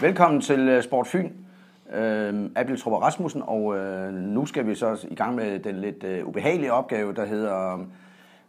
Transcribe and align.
Velkommen 0.00 0.40
til 0.40 0.68
øh, 0.68 0.82
Sport 0.82 1.06
Fyn. 1.06 1.30
Øh, 1.92 2.50
Abel 2.56 2.80
Trupper 2.80 2.98
Rasmussen, 2.98 3.42
og 3.46 3.76
øh, 3.76 4.12
nu 4.12 4.46
skal 4.46 4.66
vi 4.66 4.74
så 4.74 5.06
i 5.10 5.14
gang 5.14 5.34
med 5.34 5.58
den 5.58 5.80
lidt 5.80 6.04
øh, 6.04 6.26
ubehagelige 6.26 6.72
opgave, 6.72 7.14
der 7.14 7.24
hedder 7.24 7.74
øh, 7.74 7.80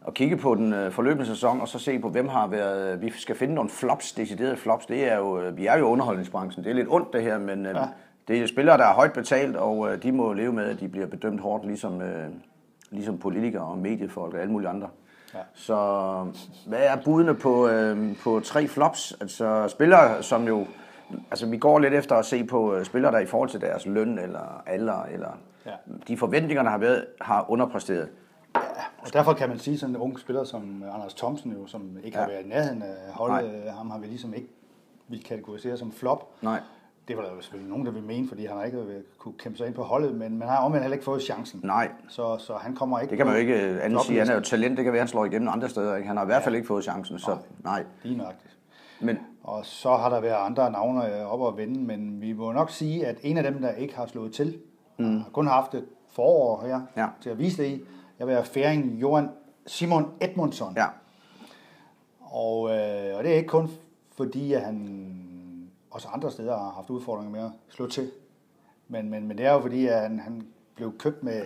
at 0.06 0.14
kigge 0.14 0.36
på 0.36 0.54
den 0.54 0.72
øh, 0.72 0.92
forløbende 0.92 1.26
sæson, 1.26 1.60
og 1.60 1.68
så 1.68 1.78
se 1.78 1.98
på, 1.98 2.08
hvem 2.08 2.28
har 2.28 2.46
været... 2.46 3.02
Vi 3.02 3.10
skal 3.10 3.36
finde 3.36 3.54
nogle 3.54 3.70
flops, 3.70 4.12
deciderede 4.12 4.56
flops. 4.56 4.86
Det 4.86 5.12
er 5.12 5.16
jo, 5.16 5.40
øh, 5.40 5.56
vi 5.56 5.66
er 5.66 5.78
jo 5.78 5.84
underholdningsbranchen. 5.84 6.64
Det 6.64 6.70
er 6.70 6.74
lidt 6.74 6.88
ondt 6.90 7.12
det 7.12 7.22
her, 7.22 7.38
men 7.38 7.66
øh, 7.66 7.74
ja. 7.74 7.84
det 8.28 8.42
er 8.42 8.46
spillere, 8.46 8.78
der 8.78 8.84
er 8.84 8.94
højt 8.94 9.12
betalt, 9.12 9.56
og 9.56 9.92
øh, 9.92 10.02
de 10.02 10.12
må 10.12 10.32
leve 10.32 10.52
med, 10.52 10.64
at 10.64 10.80
de 10.80 10.88
bliver 10.88 11.06
bedømt 11.06 11.40
hårdt, 11.40 11.66
ligesom, 11.66 12.02
øh, 12.02 12.28
ligesom 12.90 13.18
politikere 13.18 13.62
og 13.62 13.78
mediefolk 13.78 14.34
og 14.34 14.40
alle 14.40 14.52
mulige 14.52 14.68
andre. 14.68 14.88
Ja. 15.34 15.38
Så 15.54 15.76
hvad 16.66 16.80
er 16.82 16.96
budene 17.04 17.34
på, 17.34 17.68
øh, 17.68 18.16
på 18.22 18.40
tre 18.40 18.68
flops? 18.68 19.16
Altså 19.20 19.68
spillere, 19.68 20.22
som 20.22 20.46
jo 20.46 20.66
altså 21.30 21.46
vi 21.46 21.58
går 21.58 21.78
lidt 21.78 21.94
efter 21.94 22.16
at 22.16 22.24
se 22.24 22.44
på 22.44 22.74
øh, 22.74 22.84
spillere, 22.84 23.12
der 23.12 23.18
i 23.18 23.26
forhold 23.26 23.48
til 23.48 23.60
deres 23.60 23.86
løn 23.86 24.18
eller 24.18 24.62
alder, 24.66 25.02
eller 25.02 25.38
ja. 25.66 25.72
de 26.08 26.16
forventninger, 26.16 26.62
der 26.62 26.70
har 26.70 26.78
været, 26.78 27.06
har 27.20 27.50
underpræsteret. 27.50 28.08
Ja, 28.54 28.60
og 28.98 29.12
derfor 29.12 29.32
kan 29.32 29.48
man 29.48 29.58
sige, 29.58 29.78
sådan 29.78 29.94
en 29.94 30.00
ung 30.00 30.18
spiller 30.18 30.44
som 30.44 30.84
Anders 30.94 31.14
Thomsen, 31.14 31.52
jo, 31.52 31.66
som 31.66 31.98
ikke 32.04 32.18
ja. 32.18 32.24
har 32.24 32.30
været 32.30 32.44
i 32.44 32.48
nærheden 32.48 32.82
af 32.82 33.12
holdet, 33.12 33.50
Nej. 33.64 33.74
ham 33.74 33.90
har 33.90 33.98
vi 33.98 34.06
ligesom 34.06 34.34
ikke 34.34 34.48
vil 35.08 35.24
kategorisere 35.24 35.76
som 35.76 35.92
flop. 35.92 36.28
Nej. 36.42 36.60
Det 37.08 37.16
var 37.16 37.22
der 37.22 37.34
jo 37.34 37.40
selvfølgelig 37.40 37.70
nogen, 37.70 37.86
der 37.86 37.92
vil 37.92 38.02
mene, 38.02 38.28
fordi 38.28 38.46
han 38.46 38.56
har 38.56 38.64
ikke 38.64 39.02
kunne 39.18 39.34
kæmpe 39.38 39.58
sig 39.58 39.66
ind 39.66 39.74
på 39.74 39.82
holdet, 39.82 40.14
men 40.14 40.38
man 40.38 40.48
har 40.48 40.56
omvendt 40.56 40.82
heller 40.82 40.94
ikke 40.94 41.04
fået 41.04 41.22
chancen. 41.22 41.60
Nej. 41.64 41.90
Så, 42.08 42.38
så 42.38 42.54
han 42.54 42.74
kommer 42.74 42.98
ikke... 43.00 43.10
Det 43.10 43.16
kan 43.16 43.26
man 43.26 43.34
jo 43.34 43.40
ikke 43.40 43.82
andet 43.82 44.00
sige. 44.00 44.18
Han 44.18 44.28
er 44.28 44.34
jo 44.34 44.40
talent, 44.40 44.76
det 44.76 44.84
kan 44.84 44.92
være, 44.92 45.00
han 45.00 45.08
slår 45.08 45.24
igennem 45.24 45.48
andre 45.48 45.68
steder. 45.68 45.96
Ikke? 45.96 46.08
Han 46.08 46.16
har 46.16 46.24
i 46.24 46.26
hvert 46.26 46.42
fald 46.42 46.54
ja. 46.54 46.56
ikke 46.56 46.66
fået 46.66 46.84
chancen, 46.84 47.18
så 47.18 47.36
nej. 47.64 47.84
Lige 48.02 48.16
nøjagtigt. 48.16 48.56
Men, 49.00 49.18
og 49.44 49.66
så 49.66 49.96
har 49.96 50.08
der 50.08 50.20
været 50.20 50.46
andre 50.46 50.70
navne 50.70 51.26
op 51.26 51.40
og 51.40 51.56
vende, 51.56 51.80
men 51.80 52.20
vi 52.20 52.32
må 52.32 52.52
nok 52.52 52.70
sige, 52.70 53.06
at 53.06 53.18
en 53.22 53.36
af 53.36 53.42
dem, 53.42 53.60
der 53.60 53.72
ikke 53.72 53.96
har 53.96 54.06
slået 54.06 54.32
til, 54.32 54.58
mm. 54.98 55.18
har 55.20 55.30
kun 55.32 55.46
haft 55.46 55.74
et 55.74 55.84
forår 56.08 56.62
her 56.66 56.80
ja. 56.96 57.08
til 57.20 57.30
at 57.30 57.38
vise 57.38 57.62
det 57.62 57.68
i, 57.68 57.80
jeg 58.18 58.26
vil 58.26 58.34
være 58.34 58.44
færing 58.44 59.00
Johan 59.00 59.28
Simon 59.66 60.12
Edmundsson. 60.20 60.74
Ja. 60.76 60.86
Og, 62.20 62.70
øh, 62.70 63.16
og 63.16 63.24
det 63.24 63.32
er 63.32 63.36
ikke 63.36 63.48
kun 63.48 63.70
fordi, 64.16 64.52
at 64.52 64.60
han 64.60 65.68
også 65.90 66.08
andre 66.08 66.30
steder 66.30 66.58
har 66.58 66.70
haft 66.70 66.90
udfordringer 66.90 67.32
med 67.32 67.40
at 67.40 67.50
slå 67.68 67.86
til. 67.86 68.10
Men, 68.88 69.10
men, 69.10 69.28
men 69.28 69.38
det 69.38 69.46
er 69.46 69.52
jo 69.52 69.60
fordi, 69.60 69.86
at 69.86 70.00
han, 70.00 70.18
han 70.20 70.46
blev 70.74 70.98
købt 70.98 71.22
med 71.22 71.42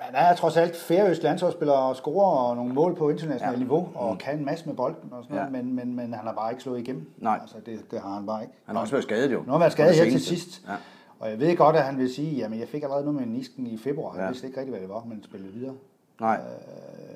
Jamen, 0.00 0.14
han 0.14 0.32
er 0.32 0.36
trods 0.36 0.56
alt 0.56 0.76
færøsk 0.76 1.22
landsholdsspiller 1.22 1.74
og 1.74 1.96
scorer 1.96 2.54
nogle 2.54 2.74
mål 2.74 2.94
på 2.94 3.10
internationalt 3.10 3.52
ja. 3.52 3.58
niveau, 3.58 3.88
og 3.94 4.12
mm. 4.12 4.18
kan 4.18 4.38
en 4.38 4.44
masse 4.44 4.66
med 4.66 4.74
bolden 4.74 5.12
og 5.12 5.24
sådan 5.24 5.36
ja. 5.36 5.42
noget, 5.48 5.64
men, 5.64 5.74
men, 5.74 5.96
men 5.96 6.14
han 6.14 6.26
har 6.26 6.32
bare 6.32 6.50
ikke 6.50 6.62
slået 6.62 6.80
igennem. 6.80 7.10
Nej. 7.18 7.38
Altså, 7.40 7.56
det, 7.66 7.90
det 7.90 8.00
har 8.00 8.14
han 8.14 8.26
bare 8.26 8.42
ikke. 8.42 8.54
Han 8.66 8.74
har 8.76 8.82
også 8.82 8.92
været 8.92 9.04
skadet 9.04 9.32
jo. 9.32 9.42
Nu 9.46 9.52
har 9.52 9.58
været 9.58 9.72
skadet 9.72 9.94
her 9.94 10.10
til 10.10 10.20
sidst. 10.20 10.62
Ja. 10.68 10.74
Og 11.20 11.30
jeg 11.30 11.40
ved 11.40 11.56
godt, 11.56 11.76
at 11.76 11.82
han 11.82 11.98
vil 11.98 12.14
sige, 12.14 12.36
jamen 12.36 12.60
jeg 12.60 12.68
fik 12.68 12.82
allerede 12.82 13.04
nu 13.04 13.12
med 13.12 13.26
nisken 13.26 13.66
i 13.66 13.78
februar. 13.78 14.14
Ja. 14.14 14.20
Jeg 14.20 14.28
vidste 14.28 14.46
ikke 14.46 14.58
rigtig, 14.58 14.72
hvad 14.72 14.80
det 14.80 14.88
var, 14.88 15.04
men 15.08 15.24
spillede 15.24 15.52
videre. 15.52 15.74
Nej. 16.20 16.36
Øh, 16.36 17.15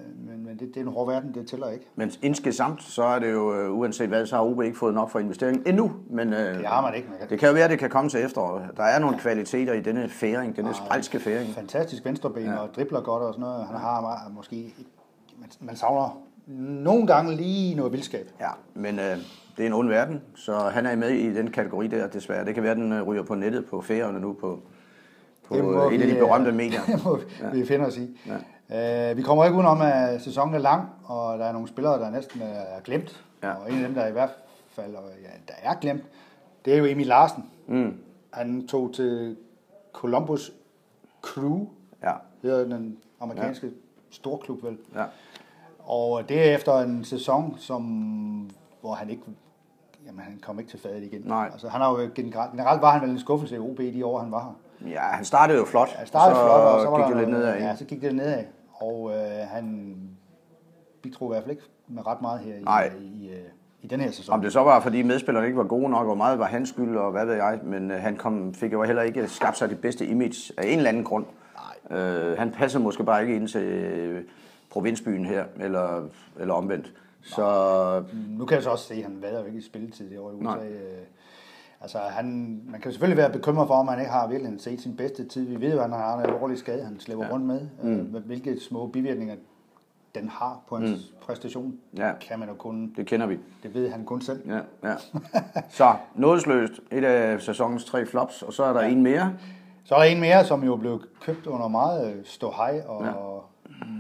men, 0.51 0.59
det, 0.59 0.75
det 0.75 0.77
er 0.77 0.85
en 0.85 0.93
hård 0.93 1.07
verden, 1.07 1.35
det 1.35 1.47
tæller 1.47 1.69
ikke. 1.69 1.87
Men 1.97 2.11
indskidsamt, 2.23 2.83
så 2.83 3.03
er 3.03 3.19
det 3.19 3.33
jo, 3.33 3.69
uh, 3.69 3.79
uanset 3.79 4.09
hvad, 4.09 4.27
så 4.27 4.37
har 4.37 4.43
OB 4.43 4.63
ikke 4.63 4.79
fået 4.79 4.95
nok 4.95 5.11
for 5.11 5.19
investering 5.19 5.63
endnu. 5.67 5.93
Men, 6.11 6.29
uh, 6.29 6.39
det 6.39 6.67
har 6.67 6.83
man 6.83 6.95
ikke. 6.95 7.09
Man 7.09 7.19
kan... 7.19 7.29
Det 7.29 7.39
kan 7.39 7.49
jo 7.49 7.55
være, 7.55 7.65
at 7.65 7.71
det 7.71 7.79
kan 7.79 7.91
komme 7.91 8.11
til 8.11 8.25
efteråret. 8.25 8.71
Der 8.77 8.83
er 8.83 8.99
nogle 8.99 9.17
ja. 9.17 9.23
kvaliteter 9.23 9.73
i 9.73 9.81
denne 9.81 10.09
færing, 10.09 10.57
denne 10.57 10.75
spralske 10.75 11.21
færing. 11.21 11.55
Fantastisk 11.55 12.05
venstreben 12.05 12.45
ja. 12.45 12.57
og 12.57 12.69
dribler 12.77 13.01
godt 13.01 13.23
og 13.23 13.35
sådan 13.35 13.43
noget. 13.43 13.67
Han 13.67 13.77
har 13.77 14.31
måske, 14.35 14.75
man, 15.41 15.49
man 15.61 15.77
savner 15.77 16.23
nogle 16.83 17.07
gange 17.07 17.37
lige 17.37 17.75
noget 17.75 17.93
vildskab. 17.93 18.31
Ja, 18.41 18.51
men 18.75 18.99
uh, 18.99 19.05
det 19.57 19.63
er 19.63 19.67
en 19.67 19.73
ond 19.73 19.89
verden, 19.89 20.23
så 20.35 20.59
han 20.59 20.87
er 20.87 20.97
med 20.97 21.11
i 21.11 21.35
den 21.35 21.51
kategori 21.51 21.87
der, 21.87 22.07
desværre. 22.07 22.45
Det 22.45 22.55
kan 22.55 22.63
være, 22.63 22.73
at 22.73 22.79
den 22.79 23.03
ryger 23.03 23.23
på 23.23 23.35
nettet 23.35 23.67
på 23.67 23.81
færgerne 23.81 24.21
nu 24.21 24.33
på, 24.33 24.63
på 25.49 25.55
en 25.89 26.01
af 26.03 26.09
de 26.09 26.15
berømte 26.15 26.53
medier. 26.53 26.81
Det 26.87 27.05
må 27.05 27.19
ja. 27.41 27.51
vi 27.51 27.67
finde 27.67 27.87
os 27.87 27.97
i. 27.97 28.21
Ja. 28.27 28.33
Uh, 28.71 29.17
vi 29.17 29.23
kommer 29.23 29.45
ikke 29.45 29.57
udenom, 29.57 29.81
at 29.81 30.23
sæsonen 30.23 30.55
er 30.55 30.59
lang, 30.59 30.89
og 31.05 31.39
der 31.39 31.45
er 31.45 31.53
nogle 31.53 31.69
spillere, 31.69 32.01
der 32.01 32.11
næsten 32.11 32.43
er 32.43 32.81
glemt. 32.85 33.25
Ja. 33.43 33.53
Og 33.53 33.73
en 33.73 33.79
af 33.79 33.83
dem, 33.83 33.95
der 33.95 34.07
i 34.07 34.13
hvert 34.13 34.31
fald 34.69 34.93
ja, 34.93 35.29
der 35.49 35.55
er 35.63 35.75
glemt, 35.75 36.03
det 36.65 36.75
er 36.75 36.79
jo 36.79 36.85
Emil 36.85 37.07
Larsen. 37.07 37.45
Mm. 37.67 37.99
Han 38.33 38.67
tog 38.67 38.95
til 38.95 39.37
Columbus 39.93 40.53
Crew, 41.23 41.67
ja. 42.03 42.13
hedder 42.43 42.65
den 42.65 42.99
amerikanske 43.21 43.67
ja. 43.67 43.73
storklub 44.11 44.65
vel. 44.65 44.79
Ja. 44.95 45.05
Og 45.79 46.29
det 46.29 46.49
er 46.49 46.55
efter 46.55 46.79
en 46.79 47.05
sæson, 47.05 47.55
som, 47.59 48.51
hvor 48.81 48.95
han 48.95 49.11
ikke 49.11 49.23
jamen, 50.07 50.21
han 50.21 50.39
kom 50.43 50.59
ikke 50.59 50.71
til 50.71 50.81
fadet 50.81 51.03
igen. 51.03 51.23
Nej. 51.25 51.49
Altså, 51.53 51.69
han 51.69 51.81
har 51.81 51.91
jo 51.91 52.11
generelt 52.15 52.83
var 52.83 52.91
han 52.91 53.03
vel 53.03 53.11
en 53.11 53.19
skuffelse 53.19 53.57
i 53.57 53.59
OB 53.59 53.79
de 53.79 54.07
år, 54.07 54.19
han 54.19 54.33
var 54.33 54.41
her. 54.41 54.91
Ja, 54.91 55.01
han 55.01 55.25
startede 55.25 55.59
jo 55.59 55.65
flot. 55.65 55.89
Ja, 55.99 56.05
startede 56.05 56.37
så 56.37 56.43
flot, 56.45 56.61
og 56.61 56.81
så 56.81 56.91
var 56.91 56.97
gik 56.97 57.15
der, 57.15 57.21
det 57.21 57.29
lidt 57.29 57.39
nedad. 57.39 57.59
Ja, 57.59 57.77
så 57.77 57.85
gik 57.85 58.03
det 58.03 58.15
nedad. 58.15 58.45
Og 58.81 59.11
øh, 59.11 59.49
han 59.49 59.97
bidrog 61.03 61.29
i 61.29 61.33
hvert 61.33 61.43
fald 61.43 61.51
ikke 61.51 61.63
med 61.89 62.07
ret 62.07 62.23
meget 62.23 62.41
her 62.41 62.61
Nej. 62.61 62.93
i, 63.01 63.05
i, 63.05 63.31
øh, 63.31 63.45
i 63.83 63.87
den 63.87 64.01
her 64.01 64.11
sæson. 64.11 64.33
Om 64.33 64.43
det 64.43 64.53
så 64.53 64.61
var, 64.61 64.81
fordi 64.81 65.03
medspillerne 65.03 65.47
ikke 65.47 65.59
var 65.59 65.65
gode 65.65 65.89
nok, 65.91 66.07
hvor 66.07 66.15
meget 66.15 66.39
var 66.39 66.47
hans 66.47 66.69
skyld, 66.69 66.97
og 66.97 67.13
hvad 67.13 67.27
ved 67.27 67.35
jeg, 67.35 67.61
men 67.63 67.91
øh, 67.91 68.01
han 68.01 68.17
kom, 68.17 68.55
fik 68.55 68.73
jo 68.73 68.83
heller 68.83 69.03
ikke 69.03 69.29
skabt 69.29 69.59
sig 69.59 69.69
det 69.69 69.81
bedste 69.81 70.07
image 70.07 70.53
af 70.57 70.67
en 70.67 70.77
eller 70.77 70.89
anden 70.89 71.05
grund. 71.05 71.25
Nej. 71.91 71.99
Øh, 71.99 72.39
han 72.39 72.51
passer 72.51 72.79
måske 72.79 73.05
bare 73.05 73.23
ikke 73.23 73.37
ind 73.37 73.49
til 73.49 73.63
øh, 73.63 74.25
provinsbyen 74.71 75.25
her, 75.25 75.45
eller, 75.61 76.09
eller 76.39 76.55
omvendt. 76.55 76.93
Så... 77.23 78.05
Nu 78.29 78.45
kan 78.45 78.55
jeg 78.55 78.63
så 78.63 78.71
også 78.71 78.85
se, 78.85 78.95
at 78.95 79.03
han 79.03 79.23
vader 79.23 79.41
jo 79.41 79.47
ikke 79.47 79.59
i 79.59 79.63
spilletid 79.63 80.11
det 80.11 80.19
år 80.19 80.31
i 80.31 80.35
USA. 80.35 80.45
Nej. 80.45 80.69
Altså, 81.83 81.99
han, 81.99 82.61
man 82.65 82.81
kan 82.81 82.93
selvfølgelig 82.93 83.17
være 83.17 83.33
bekymret 83.33 83.67
for, 83.67 83.75
om 83.75 83.89
han 83.89 83.99
ikke 83.99 84.13
har 84.13 84.29
virkelig 84.29 84.61
set 84.61 84.81
sin 84.81 84.97
bedste 84.97 85.29
tid. 85.29 85.47
Vi 85.47 85.61
ved 85.61 85.73
jo, 85.73 85.77
at 85.77 85.83
han 85.83 85.93
har 85.93 86.19
en 86.19 86.25
alvorlig 86.25 86.59
skade, 86.59 86.85
han 86.85 87.01
slæber 87.01 87.25
ja. 87.25 87.33
rundt 87.33 87.47
med. 87.47 87.69
Mm. 87.83 88.23
Hvilke 88.27 88.61
små 88.61 88.87
bivirkninger 88.87 89.37
den 90.15 90.29
har 90.29 90.61
på 90.69 90.77
hans 90.77 90.91
mm. 90.91 91.27
præstation, 91.27 91.79
ja. 91.97 92.13
kan 92.21 92.39
man 92.39 92.49
jo 92.49 92.55
kun... 92.55 92.93
Det 92.97 93.07
kender 93.07 93.27
vi. 93.27 93.39
Det 93.63 93.75
ved 93.75 93.91
han 93.91 94.05
kun 94.05 94.21
selv. 94.21 94.49
Ja, 94.49 94.89
ja. 94.89 94.95
så, 95.69 95.95
nådesløst. 96.15 96.73
Et 96.93 97.05
af 97.05 97.41
sæsonens 97.41 97.85
tre 97.85 98.07
flops, 98.07 98.43
og 98.43 98.53
så 98.53 98.65
er 98.65 98.73
der 98.73 98.83
ja. 98.83 98.89
en 98.89 99.03
mere. 99.03 99.35
Så 99.85 99.95
er 99.95 99.99
der 99.99 100.07
en 100.07 100.21
mere, 100.21 100.45
som 100.45 100.65
jo 100.65 100.77
blev 100.77 101.03
købt 101.21 101.47
under 101.47 101.69
meget 101.69 102.21
ståhej 102.25 102.83
og, 102.87 103.05
ja. 103.05 103.13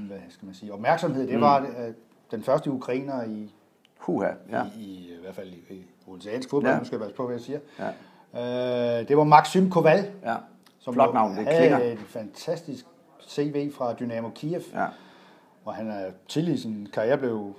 hvad 0.07 0.19
skal 0.29 0.47
man 0.47 0.55
sige, 0.55 0.73
opmærksomhed. 0.73 1.27
Det 1.27 1.35
mm. 1.35 1.41
var 1.41 1.67
den 2.31 2.43
første 2.43 2.71
ukrainer 2.71 3.23
i, 3.23 3.55
Huha, 4.01 4.29
ja. 4.51 4.65
i, 4.79 4.81
i, 4.81 5.15
i 5.19 5.21
hvert 5.23 5.35
fald 5.35 5.49
i, 5.49 5.75
i 5.75 5.85
odenseansk 6.07 6.51
fodbold, 6.51 6.73
ja. 6.73 6.79
nu 6.79 6.85
skal 6.85 6.97
jeg 6.97 7.01
passe 7.01 7.17
på, 7.17 7.27
hvad 7.27 7.37
jeg 7.37 7.43
siger. 7.43 7.59
Ja. 7.79 7.89
Øh, 9.01 9.09
det 9.09 9.17
var 9.17 9.25
Maxim 9.25 9.71
Koval, 9.71 10.11
ja. 10.25 10.37
som 10.79 10.95
Flot 10.95 11.15
navn, 11.15 11.37
det 11.37 11.47
klinger. 11.47 11.79
et 11.79 11.99
fantastisk 11.99 12.85
CV 13.29 13.73
fra 13.73 13.95
Dynamo 13.95 14.31
Kiev, 14.35 14.61
ja. 14.75 14.87
og 15.65 15.75
han 15.75 15.91
er 15.91 16.11
tidlig 16.29 16.55
i 16.55 16.59
sin 16.59 16.89
karriere 16.93 17.19
blev 17.19 17.55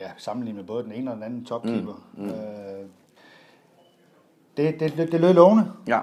ja, 0.00 0.10
sammenlignet 0.16 0.56
med 0.56 0.66
både 0.66 0.84
den 0.84 0.92
ene 0.92 1.10
og 1.10 1.14
den 1.14 1.22
anden 1.22 1.44
topkeeper. 1.44 2.06
Mm. 2.12 2.22
Mm. 2.22 2.28
Øh, 2.28 2.86
det, 4.56 4.80
det, 4.80 4.96
det, 4.96 5.12
det 5.12 5.20
lød 5.20 5.32
lovende, 5.32 5.72
ja. 5.86 6.00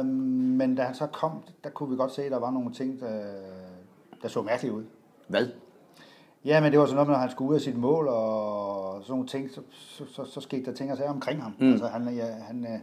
øh, 0.00 0.06
men 0.06 0.74
da 0.74 0.82
han 0.82 0.94
så 0.94 1.06
kom, 1.06 1.42
der 1.64 1.70
kunne 1.70 1.90
vi 1.90 1.96
godt 1.96 2.12
se, 2.12 2.22
at 2.22 2.30
der 2.30 2.38
var 2.38 2.50
nogle 2.50 2.72
ting, 2.72 3.00
der, 3.00 3.34
der 4.22 4.28
så 4.28 4.42
mærkeligt 4.42 4.74
ud. 4.74 4.84
Hvad? 5.28 5.46
Ja, 6.48 6.60
men 6.60 6.72
det 6.72 6.80
var 6.80 6.86
sådan 6.86 6.94
noget, 6.94 7.08
når 7.08 7.16
han 7.16 7.30
skulle 7.30 7.50
ud 7.50 7.54
af 7.54 7.60
sit 7.60 7.76
mål 7.76 8.08
og 8.08 9.02
sådan 9.02 9.12
nogle 9.12 9.26
ting, 9.26 9.50
så, 9.50 9.60
så, 9.70 10.04
så, 10.12 10.24
så 10.24 10.40
skete 10.40 10.64
der 10.64 10.72
ting 10.72 10.92
og 10.92 10.96
sager 10.96 11.10
omkring 11.10 11.42
ham. 11.42 11.54
Mm. 11.58 11.72
Altså, 11.72 11.86
han, 11.86 12.08
ja, 12.08 12.26
han 12.46 12.66
uh, 12.68 12.80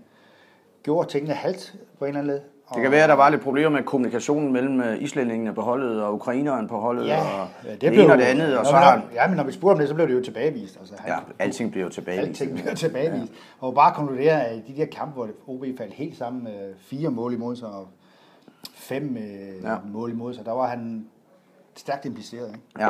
gjorde 0.84 1.10
tingene 1.10 1.34
halt 1.34 1.76
på 2.00 2.06
en 2.06 2.10
eller 2.10 2.20
anden 2.20 2.34
led. 2.34 2.42
Det 2.74 2.82
kan 2.82 2.92
være, 2.92 3.04
at 3.04 3.10
der 3.10 3.16
var 3.16 3.30
lidt 3.30 3.42
problemer 3.42 3.70
med 3.70 3.84
kommunikationen 3.84 4.54
mellem 4.54 4.82
øh, 4.82 5.04
islændingene 5.04 5.54
på 5.54 5.62
holdet 5.62 6.04
og 6.04 6.14
ukraineren 6.14 6.68
på 6.68 6.78
holdet, 6.78 7.08
ja, 7.08 7.20
og 7.20 7.48
det, 7.64 7.82
det 7.82 7.92
blev, 7.92 8.04
ene 8.04 8.14
og 8.14 8.18
det 8.18 8.24
andet. 8.24 8.58
Og 8.58 8.66
så 8.66 8.72
har... 8.72 9.02
Ja, 9.14 9.28
men 9.28 9.38
når 9.38 9.44
vi 9.44 9.52
spurgte 9.52 9.74
om 9.74 9.80
det, 9.80 9.88
så 9.88 9.96
blev 9.96 10.08
det 10.08 10.14
jo 10.14 10.24
tilbagevist. 10.24 10.78
Altså, 10.80 10.94
han, 10.98 11.10
ja, 11.10 11.18
alting 11.40 11.72
blev 11.72 11.84
jo 11.84 11.90
tilbagevist. 11.90 12.42
Alting 12.42 12.64
blev 12.64 12.76
tilbagevist. 12.76 13.32
Ja. 13.32 13.68
Og 13.68 13.74
bare 13.74 13.94
konkludere, 13.94 14.46
at 14.46 14.58
i 14.58 14.74
de 14.74 14.78
der 14.82 14.86
kampe, 14.86 15.14
hvor 15.14 15.30
OB 15.48 15.66
faldt 15.78 15.94
helt 15.94 16.18
sammen 16.18 16.44
med 16.44 16.74
fire 16.78 17.10
mål 17.10 17.34
imod 17.34 17.56
sig, 17.56 17.68
og 17.68 17.88
fem 18.74 19.18
øh, 19.18 19.64
ja. 19.64 19.76
mål 19.94 20.12
imod 20.12 20.34
sig, 20.34 20.46
der 20.46 20.52
var 20.52 20.68
han 20.68 21.06
stærkt 21.76 22.06
impliceret. 22.06 22.48
Ikke? 22.48 22.60
Ja, 22.80 22.90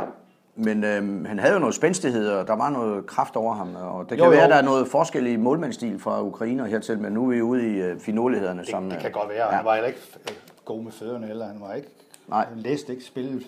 men 0.56 0.84
øhm, 0.84 1.26
han 1.26 1.40
havde 1.40 1.54
jo 1.54 1.60
noget 1.60 1.76
spændstighed, 1.76 2.30
og 2.30 2.48
der 2.48 2.56
var 2.56 2.70
noget 2.70 3.06
kraft 3.06 3.36
over 3.36 3.54
ham. 3.54 3.76
Og 3.76 4.10
det 4.10 4.18
kan 4.18 4.26
jo, 4.26 4.32
være, 4.32 4.44
at 4.44 4.50
der 4.50 4.56
er 4.56 4.62
noget 4.62 4.88
forskel 4.88 5.28
i 5.28 5.36
målmandsstil 5.36 6.00
fra 6.00 6.24
Ukrainer 6.24 6.66
hertil, 6.66 7.00
men 7.00 7.14
nu 7.14 7.24
er 7.24 7.30
vi 7.30 7.42
ude 7.42 7.68
i 7.72 7.82
øh, 7.82 8.00
finolighederne. 8.00 8.62
Det, 8.62 8.70
som, 8.70 8.90
det 8.90 9.00
kan 9.00 9.12
godt 9.12 9.30
være. 9.30 9.46
Ja. 9.46 9.56
Han 9.56 9.66
var 9.66 9.74
heller 9.74 9.88
ikke 9.88 10.02
øh, 10.30 10.36
god 10.66 10.84
med 10.84 10.92
fødderne, 10.92 11.30
eller 11.30 11.48
han 11.48 11.62
var 11.62 11.74
ikke 11.74 11.90
Nej. 12.28 12.46
Han 12.50 12.58
læste 12.58 12.92
ikke 12.94 13.06
spille 13.06 13.42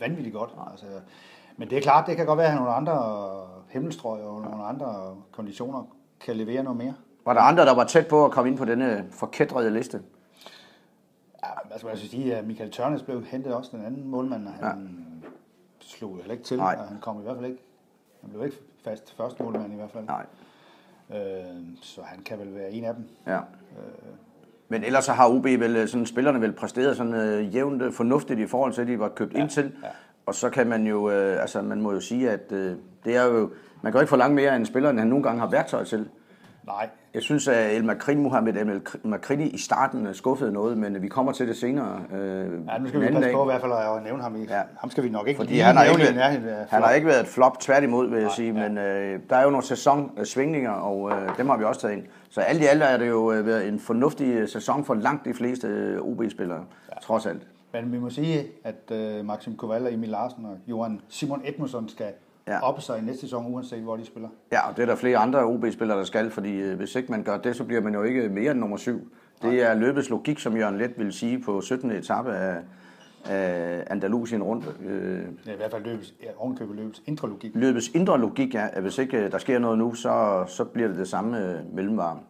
vanvittigt 0.00 0.34
godt. 0.34 0.50
Altså, 0.70 0.86
men 1.56 1.70
det 1.70 1.78
er 1.78 1.82
klart, 1.82 2.06
det 2.06 2.16
kan 2.16 2.26
godt 2.26 2.38
være, 2.38 2.48
at 2.48 2.54
nogle 2.54 2.70
andre 2.70 3.26
himmelstrøg 3.68 4.22
og 4.22 4.42
nogle 4.42 4.64
andre 4.64 5.16
konditioner 5.32 5.84
kan 6.20 6.36
levere 6.36 6.62
noget 6.62 6.76
mere. 6.76 6.94
Var 7.24 7.32
der 7.32 7.40
andre, 7.40 7.66
der 7.66 7.74
var 7.74 7.84
tæt 7.84 8.06
på 8.06 8.24
at 8.24 8.30
komme 8.30 8.50
ind 8.50 8.58
på 8.58 8.64
denne 8.64 9.04
forkædrede 9.10 9.70
liste? 9.70 10.00
Ja, 11.44 11.48
altså, 11.70 11.88
jeg 11.88 11.98
sige, 11.98 12.36
at 12.36 12.46
Michael 12.46 12.70
Tørnes 12.70 13.02
blev 13.02 13.24
hentet 13.24 13.54
også 13.54 13.70
den 13.76 13.84
anden 13.84 14.08
målmand, 14.08 14.46
og 14.46 14.52
han, 14.52 14.64
ja 14.64 15.02
slog 15.92 16.16
heller 16.16 16.32
ikke 16.32 16.44
til, 16.44 16.56
Nej. 16.56 16.76
og 16.78 16.88
han 16.88 16.98
kom 17.00 17.20
i 17.20 17.22
hvert 17.22 17.36
fald 17.36 17.46
ikke, 17.46 17.62
han 18.20 18.30
blev 18.30 18.44
ikke 18.44 18.56
fast 18.84 19.16
første 19.16 19.42
målmand 19.42 19.72
i 19.72 19.76
hvert 19.76 19.90
fald. 19.90 20.04
Nej. 20.04 20.26
Øh, 21.10 21.56
så 21.82 22.02
han 22.02 22.22
kan 22.22 22.38
vel 22.38 22.54
være 22.54 22.70
en 22.70 22.84
af 22.84 22.94
dem. 22.94 23.04
Ja. 23.26 23.38
Men 24.68 24.84
ellers 24.84 25.04
så 25.04 25.12
har 25.12 25.28
OB 25.28 25.44
vel, 25.44 25.76
øh, 25.76 25.88
sådan, 25.88 26.06
spillerne 26.06 26.40
vel 26.40 26.52
præsteret 26.52 26.96
sådan 26.96 27.14
øh, 27.14 27.54
jævnt 27.54 27.82
øh, 27.82 27.92
fornuftigt 27.92 28.40
i 28.40 28.46
forhold 28.46 28.72
til, 28.72 28.82
at 28.82 28.88
de 28.88 28.98
var 28.98 29.08
købt 29.08 29.34
ja, 29.34 29.40
ind 29.40 29.48
til. 29.48 29.72
Ja. 29.82 29.88
Og 30.26 30.34
så 30.34 30.50
kan 30.50 30.66
man 30.66 30.86
jo, 30.86 31.10
øh, 31.10 31.40
altså 31.40 31.62
man 31.62 31.80
må 31.80 31.92
jo 31.92 32.00
sige, 32.00 32.30
at 32.30 32.52
øh, 32.52 32.76
det 33.04 33.16
er 33.16 33.24
jo, 33.24 33.50
man 33.82 33.92
kan 33.92 33.98
jo 33.98 34.00
ikke 34.00 34.08
forlange 34.08 34.34
mere 34.34 34.56
end 34.56 34.66
spillerne, 34.66 34.98
han 34.98 35.08
nogle 35.08 35.24
gange 35.24 35.40
har 35.40 35.50
værktøj 35.50 35.84
til. 35.84 36.08
Nej. 36.64 36.88
Jeg 37.14 37.22
synes, 37.22 37.48
at 37.48 37.76
El 37.76 37.84
Makrini, 37.84 38.22
Mohamed 38.22 38.56
El 38.56 38.82
Makrini 39.02 39.48
i 39.48 39.58
starten 39.58 40.14
skuffede 40.14 40.52
noget, 40.52 40.78
men 40.78 41.02
vi 41.02 41.08
kommer 41.08 41.32
til 41.32 41.48
det 41.48 41.56
senere. 41.56 42.00
Øh, 42.12 42.18
ja, 42.68 42.78
nu 42.78 42.88
skal 42.88 43.00
vi 43.00 43.06
passe 43.12 43.32
på 43.32 43.42
i 43.42 43.46
hvert 43.46 43.60
fald 43.60 43.72
at 43.72 44.02
nævne 44.04 44.22
ham. 44.22 44.36
I, 44.36 44.44
ja. 44.48 44.60
Ham 44.76 44.90
skal 44.90 45.04
vi 45.04 45.08
nok 45.08 45.28
ikke 45.28 45.38
Fordi 45.38 45.58
han 45.58 45.76
har 45.76 45.84
ikke, 45.84 46.14
været, 46.14 46.66
han 46.70 46.82
har 46.82 46.90
ikke 46.90 47.06
været 47.06 47.20
et 47.20 47.26
flop, 47.26 47.60
tværtimod 47.60 48.08
vil 48.08 48.16
jeg 48.16 48.24
Nej, 48.24 48.34
sige, 48.34 48.60
ja. 48.60 48.68
men 48.68 48.78
øh, 48.78 49.20
der 49.30 49.36
er 49.36 49.44
jo 49.44 49.50
nogle 49.50 49.66
sæsonsvingninger, 49.66 50.70
og 50.70 51.10
øh, 51.10 51.38
dem 51.38 51.48
har 51.48 51.56
vi 51.56 51.64
også 51.64 51.80
taget 51.80 51.94
ind. 51.94 52.02
Så 52.30 52.40
alt 52.40 52.62
i 52.62 52.64
alt 52.64 52.82
er 52.82 52.96
det 52.96 53.08
jo 53.08 53.32
øh, 53.32 53.46
været 53.46 53.68
en 53.68 53.80
fornuftig 53.80 54.26
øh, 54.26 54.48
sæson 54.48 54.84
for 54.84 54.94
langt 54.94 55.24
de 55.24 55.34
fleste 55.34 55.66
øh, 55.66 56.00
OB-spillere, 56.00 56.64
ja. 56.90 57.00
trods 57.02 57.26
alt. 57.26 57.42
Men 57.72 57.92
vi 57.92 57.98
må 57.98 58.10
sige, 58.10 58.46
at 58.64 58.90
øh, 58.92 59.24
Maxim 59.24 59.56
Koval 59.56 59.86
og 59.86 59.92
Emil 59.92 60.08
Larsen 60.08 60.44
og 60.44 60.56
Johan 60.66 61.00
Simon 61.08 61.42
Edmundsson 61.44 61.88
skal 61.88 62.06
ja. 62.48 62.60
oppe 62.62 62.80
sig 62.80 62.98
i 62.98 63.02
næste 63.02 63.20
sæson, 63.20 63.54
uanset 63.54 63.82
hvor 63.82 63.96
de 63.96 64.06
spiller. 64.06 64.28
Ja, 64.52 64.68
og 64.68 64.76
det 64.76 64.82
er 64.82 64.86
der 64.86 64.94
flere 64.94 65.18
andre 65.18 65.44
OB-spillere, 65.44 65.98
der 65.98 66.04
skal, 66.04 66.30
fordi 66.30 66.60
øh, 66.60 66.76
hvis 66.76 66.96
ikke 66.96 67.10
man 67.12 67.22
gør 67.22 67.38
det, 67.38 67.56
så 67.56 67.64
bliver 67.64 67.80
man 67.80 67.94
jo 67.94 68.02
ikke 68.02 68.28
mere 68.28 68.50
end 68.50 68.60
nummer 68.60 68.76
syv. 68.76 69.12
Det 69.42 69.62
er 69.62 69.74
løbets 69.74 70.10
logik, 70.10 70.38
som 70.38 70.56
Jørgen 70.56 70.78
Let 70.78 70.98
vil 70.98 71.12
sige 71.12 71.42
på 71.42 71.60
17. 71.60 71.90
etape 71.90 72.32
af, 72.32 72.56
af 73.24 73.84
Andalusien 73.86 74.42
rundt. 74.42 74.76
Øh, 74.86 75.22
ja, 75.46 75.52
i 75.52 75.56
hvert 75.56 75.70
fald 75.70 75.84
løbets, 75.84 76.14
ja, 76.22 76.28
ovenkøbet 76.36 76.76
løbets 76.76 77.02
indre 77.06 77.28
logik. 77.28 77.50
Løbets 77.54 77.88
indre 77.88 78.20
logik, 78.20 78.54
ja. 78.54 78.68
At 78.72 78.82
hvis 78.82 78.98
ikke 78.98 79.24
øh, 79.24 79.32
der 79.32 79.38
sker 79.38 79.58
noget 79.58 79.78
nu, 79.78 79.94
så, 79.94 80.44
så 80.48 80.64
bliver 80.64 80.88
det 80.88 80.96
det 80.96 81.08
samme 81.08 81.38
øh, 81.38 81.74
mellemvarme. 81.74 82.20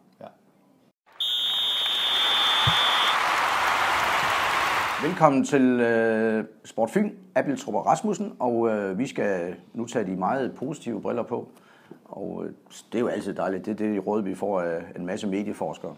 Velkommen 5.03 5.43
til 5.43 5.61
øh, 5.61 6.45
Sport 6.65 6.89
Fyn, 6.89 7.09
Abel 7.35 7.57
Trupper 7.57 7.81
Rasmussen, 7.81 8.33
og 8.39 8.69
øh, 8.69 8.99
vi 8.99 9.07
skal 9.07 9.55
nu 9.73 9.85
tage 9.85 10.05
de 10.05 10.15
meget 10.15 10.55
positive 10.55 11.01
briller 11.01 11.23
på. 11.23 11.47
Og 12.05 12.45
øh, 12.45 12.51
det 12.91 12.95
er 12.95 12.99
jo 12.99 13.07
altid 13.07 13.33
dejligt, 13.33 13.65
det 13.65 13.71
er 13.71 13.75
det 13.75 14.07
råd, 14.07 14.23
vi 14.23 14.35
får 14.35 14.61
af 14.61 14.81
en 14.95 15.05
masse 15.05 15.27
medieforskere. 15.27 15.95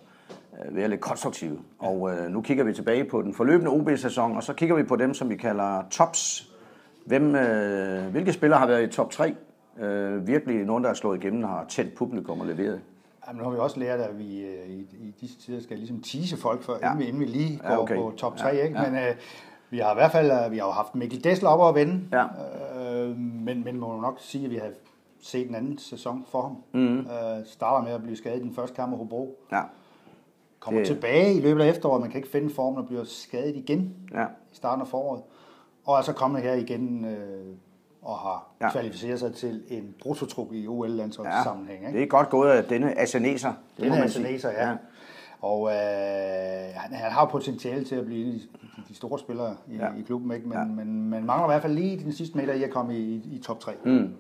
Øh, 0.66 0.76
være 0.76 0.88
lidt 0.88 1.02
konstruktive. 1.02 1.60
Og 1.80 2.12
øh, 2.12 2.30
nu 2.30 2.42
kigger 2.42 2.64
vi 2.64 2.74
tilbage 2.74 3.04
på 3.04 3.22
den 3.22 3.34
forløbende 3.34 3.72
OB-sæson, 3.72 4.36
og 4.36 4.44
så 4.44 4.54
kigger 4.54 4.76
vi 4.76 4.84
på 4.84 4.96
dem, 4.96 5.14
som 5.14 5.30
vi 5.30 5.36
kalder 5.36 5.84
tops. 5.92 6.52
Hvem, 7.06 7.36
øh, 7.36 8.12
hvilke 8.12 8.34
spillere 8.34 8.60
har 8.60 8.68
været 8.68 8.84
i 8.84 8.88
top 8.88 9.12
3? 9.12 9.36
Øh, 9.80 10.28
virkelig 10.28 10.66
nogen, 10.66 10.84
der 10.84 10.90
er 10.90 10.94
slået 10.94 11.24
igennem, 11.24 11.44
har 11.44 11.66
tændt 11.70 11.96
publikum 11.96 12.40
og 12.42 12.48
leveret. 12.48 12.82
Jamen, 13.28 13.38
nu 13.38 13.44
har 13.44 13.52
vi 13.52 13.58
også 13.58 13.80
lært, 13.80 14.00
at 14.00 14.20
vi 14.20 14.40
øh, 14.42 14.70
i, 14.70 14.80
i 14.80 15.14
disse 15.22 15.40
tider 15.40 15.62
skal 15.62 15.78
ligesom 15.78 16.02
tease 16.02 16.38
folk, 16.38 16.64
for, 16.64 16.78
ja. 16.82 16.86
inden, 16.86 17.00
vi, 17.00 17.06
inden 17.06 17.22
vi 17.22 17.26
lige 17.26 17.58
går 17.58 17.74
ja, 17.74 17.82
okay. 17.82 17.96
på 17.96 18.14
top 18.18 18.38
3. 18.38 18.48
Ja, 18.48 18.64
ikke? 18.64 18.80
Ja. 18.80 18.90
Men 18.90 19.00
øh, 19.00 19.16
vi 19.70 19.80
har 19.80 19.92
i 19.92 19.96
hvert 19.96 20.12
fald 20.12 20.32
øh, 20.32 20.52
vi 20.52 20.58
har 20.58 20.66
jo 20.66 20.72
haft 20.72 20.96
Mikkel 20.96 21.24
Dessler 21.24 21.50
op 21.50 21.60
og 21.60 21.76
vende, 21.76 22.02
ja. 22.12 22.26
øh, 22.82 23.18
men, 23.18 23.64
men 23.64 23.80
må 23.80 24.02
nok 24.02 24.18
sige, 24.20 24.46
at 24.46 24.52
vi 24.52 24.56
har 24.56 24.70
set 25.20 25.50
en 25.50 25.56
anden 25.56 25.78
sæson 25.78 26.26
for 26.28 26.42
ham. 26.42 26.58
Mm. 26.74 27.00
Øh, 27.00 27.46
starter 27.46 27.84
med 27.84 27.92
at 27.92 28.02
blive 28.02 28.18
skadet 28.18 28.40
i 28.40 28.44
den 28.44 28.54
første 28.54 28.76
kamp 28.76 28.92
af 28.92 28.98
Hobro. 28.98 29.40
Ja. 29.52 29.62
Kommer 30.60 30.80
det... 30.80 30.88
tilbage 30.88 31.34
i 31.34 31.42
løbet 31.42 31.64
af 31.64 31.70
efteråret, 31.70 32.02
man 32.02 32.10
kan 32.10 32.18
ikke 32.18 32.30
finde 32.30 32.54
formen 32.54 32.80
og 32.80 32.86
bliver 32.86 33.04
skadet 33.04 33.56
igen 33.56 33.96
ja. 34.14 34.26
i 34.26 34.56
starten 34.56 34.82
af 34.82 34.88
foråret. 34.88 35.22
Og 35.86 35.98
er 35.98 36.02
så 36.02 36.14
kommet 36.14 36.42
her 36.42 36.54
igen 36.54 37.06
øh, 37.06 37.56
og 38.06 38.18
har 38.18 38.48
ja. 38.62 38.72
kvalificeret 38.72 39.20
sig 39.20 39.34
til 39.34 39.64
en 39.70 39.96
brutotrup 40.02 40.54
i 40.54 40.68
OL-landsholdssammenhæng. 40.68 41.84
Ja, 41.84 41.92
det 41.92 42.04
er 42.04 42.08
godt 42.08 42.30
gået 42.30 42.50
af 42.50 42.64
denne 42.64 43.00
aseneser. 43.00 43.54
Denne 43.80 44.04
aseneser, 44.04 44.52
ja. 44.52 44.70
ja. 44.70 44.76
Og 45.42 45.70
øh, 45.70 45.76
han, 46.76 46.94
han 46.94 47.12
har 47.12 47.26
potentiale 47.26 47.86
til 47.86 47.96
at 47.96 48.06
blive 48.06 48.34
de, 48.34 48.42
de 48.90 48.96
store 48.96 49.20
spillere 49.20 49.56
i, 49.68 49.76
ja. 49.76 49.88
i 49.98 50.02
klubben, 50.02 50.32
ikke? 50.32 50.48
Men, 50.48 50.58
ja. 50.58 50.66
men, 50.66 51.10
men 51.10 51.26
mangler 51.26 51.48
i 51.48 51.52
hvert 51.52 51.62
fald 51.62 51.74
lige 51.74 52.00
den 52.00 52.14
sidste 52.14 52.38
meter 52.38 52.54
i 52.54 52.64
at 52.64 52.72
komme 52.72 52.98
i, 52.98 53.16
i 53.16 53.42
top 53.44 53.60
3. 53.60 53.72
Mm. 53.86 54.14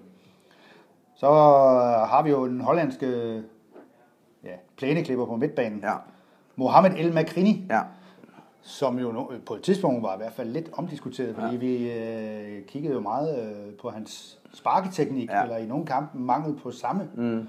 Så 1.15 1.27
har 2.09 2.23
vi 2.23 2.29
jo 2.29 2.47
den 2.47 2.61
hollandske 2.61 3.41
ja, 4.43 4.55
plæneklipper 4.77 5.25
på 5.25 5.35
midtbanen. 5.35 5.79
Ja. 5.79 5.93
Mohamed 6.55 6.91
El 6.97 7.13
Makrini. 7.13 7.65
Ja 7.69 7.81
som 8.65 8.99
jo 8.99 9.31
på 9.45 9.55
et 9.55 9.61
tidspunkt 9.61 10.03
var 10.03 10.13
i 10.13 10.17
hvert 10.17 10.33
fald 10.33 10.49
lidt 10.49 10.69
omdiskuteret, 10.73 11.35
fordi 11.35 11.53
ja. 11.53 11.57
vi 11.57 11.91
øh, 11.91 12.65
kiggede 12.65 12.93
jo 12.93 12.99
meget 12.99 13.39
øh, 13.39 13.73
på 13.81 13.89
hans 13.89 14.39
sparketeknik, 14.53 15.29
ja. 15.29 15.43
eller 15.43 15.57
i 15.57 15.65
nogle 15.65 15.85
kampe 15.85 16.17
mangel 16.17 16.55
på 16.55 16.71
samme. 16.71 17.09
Mm. 17.15 17.47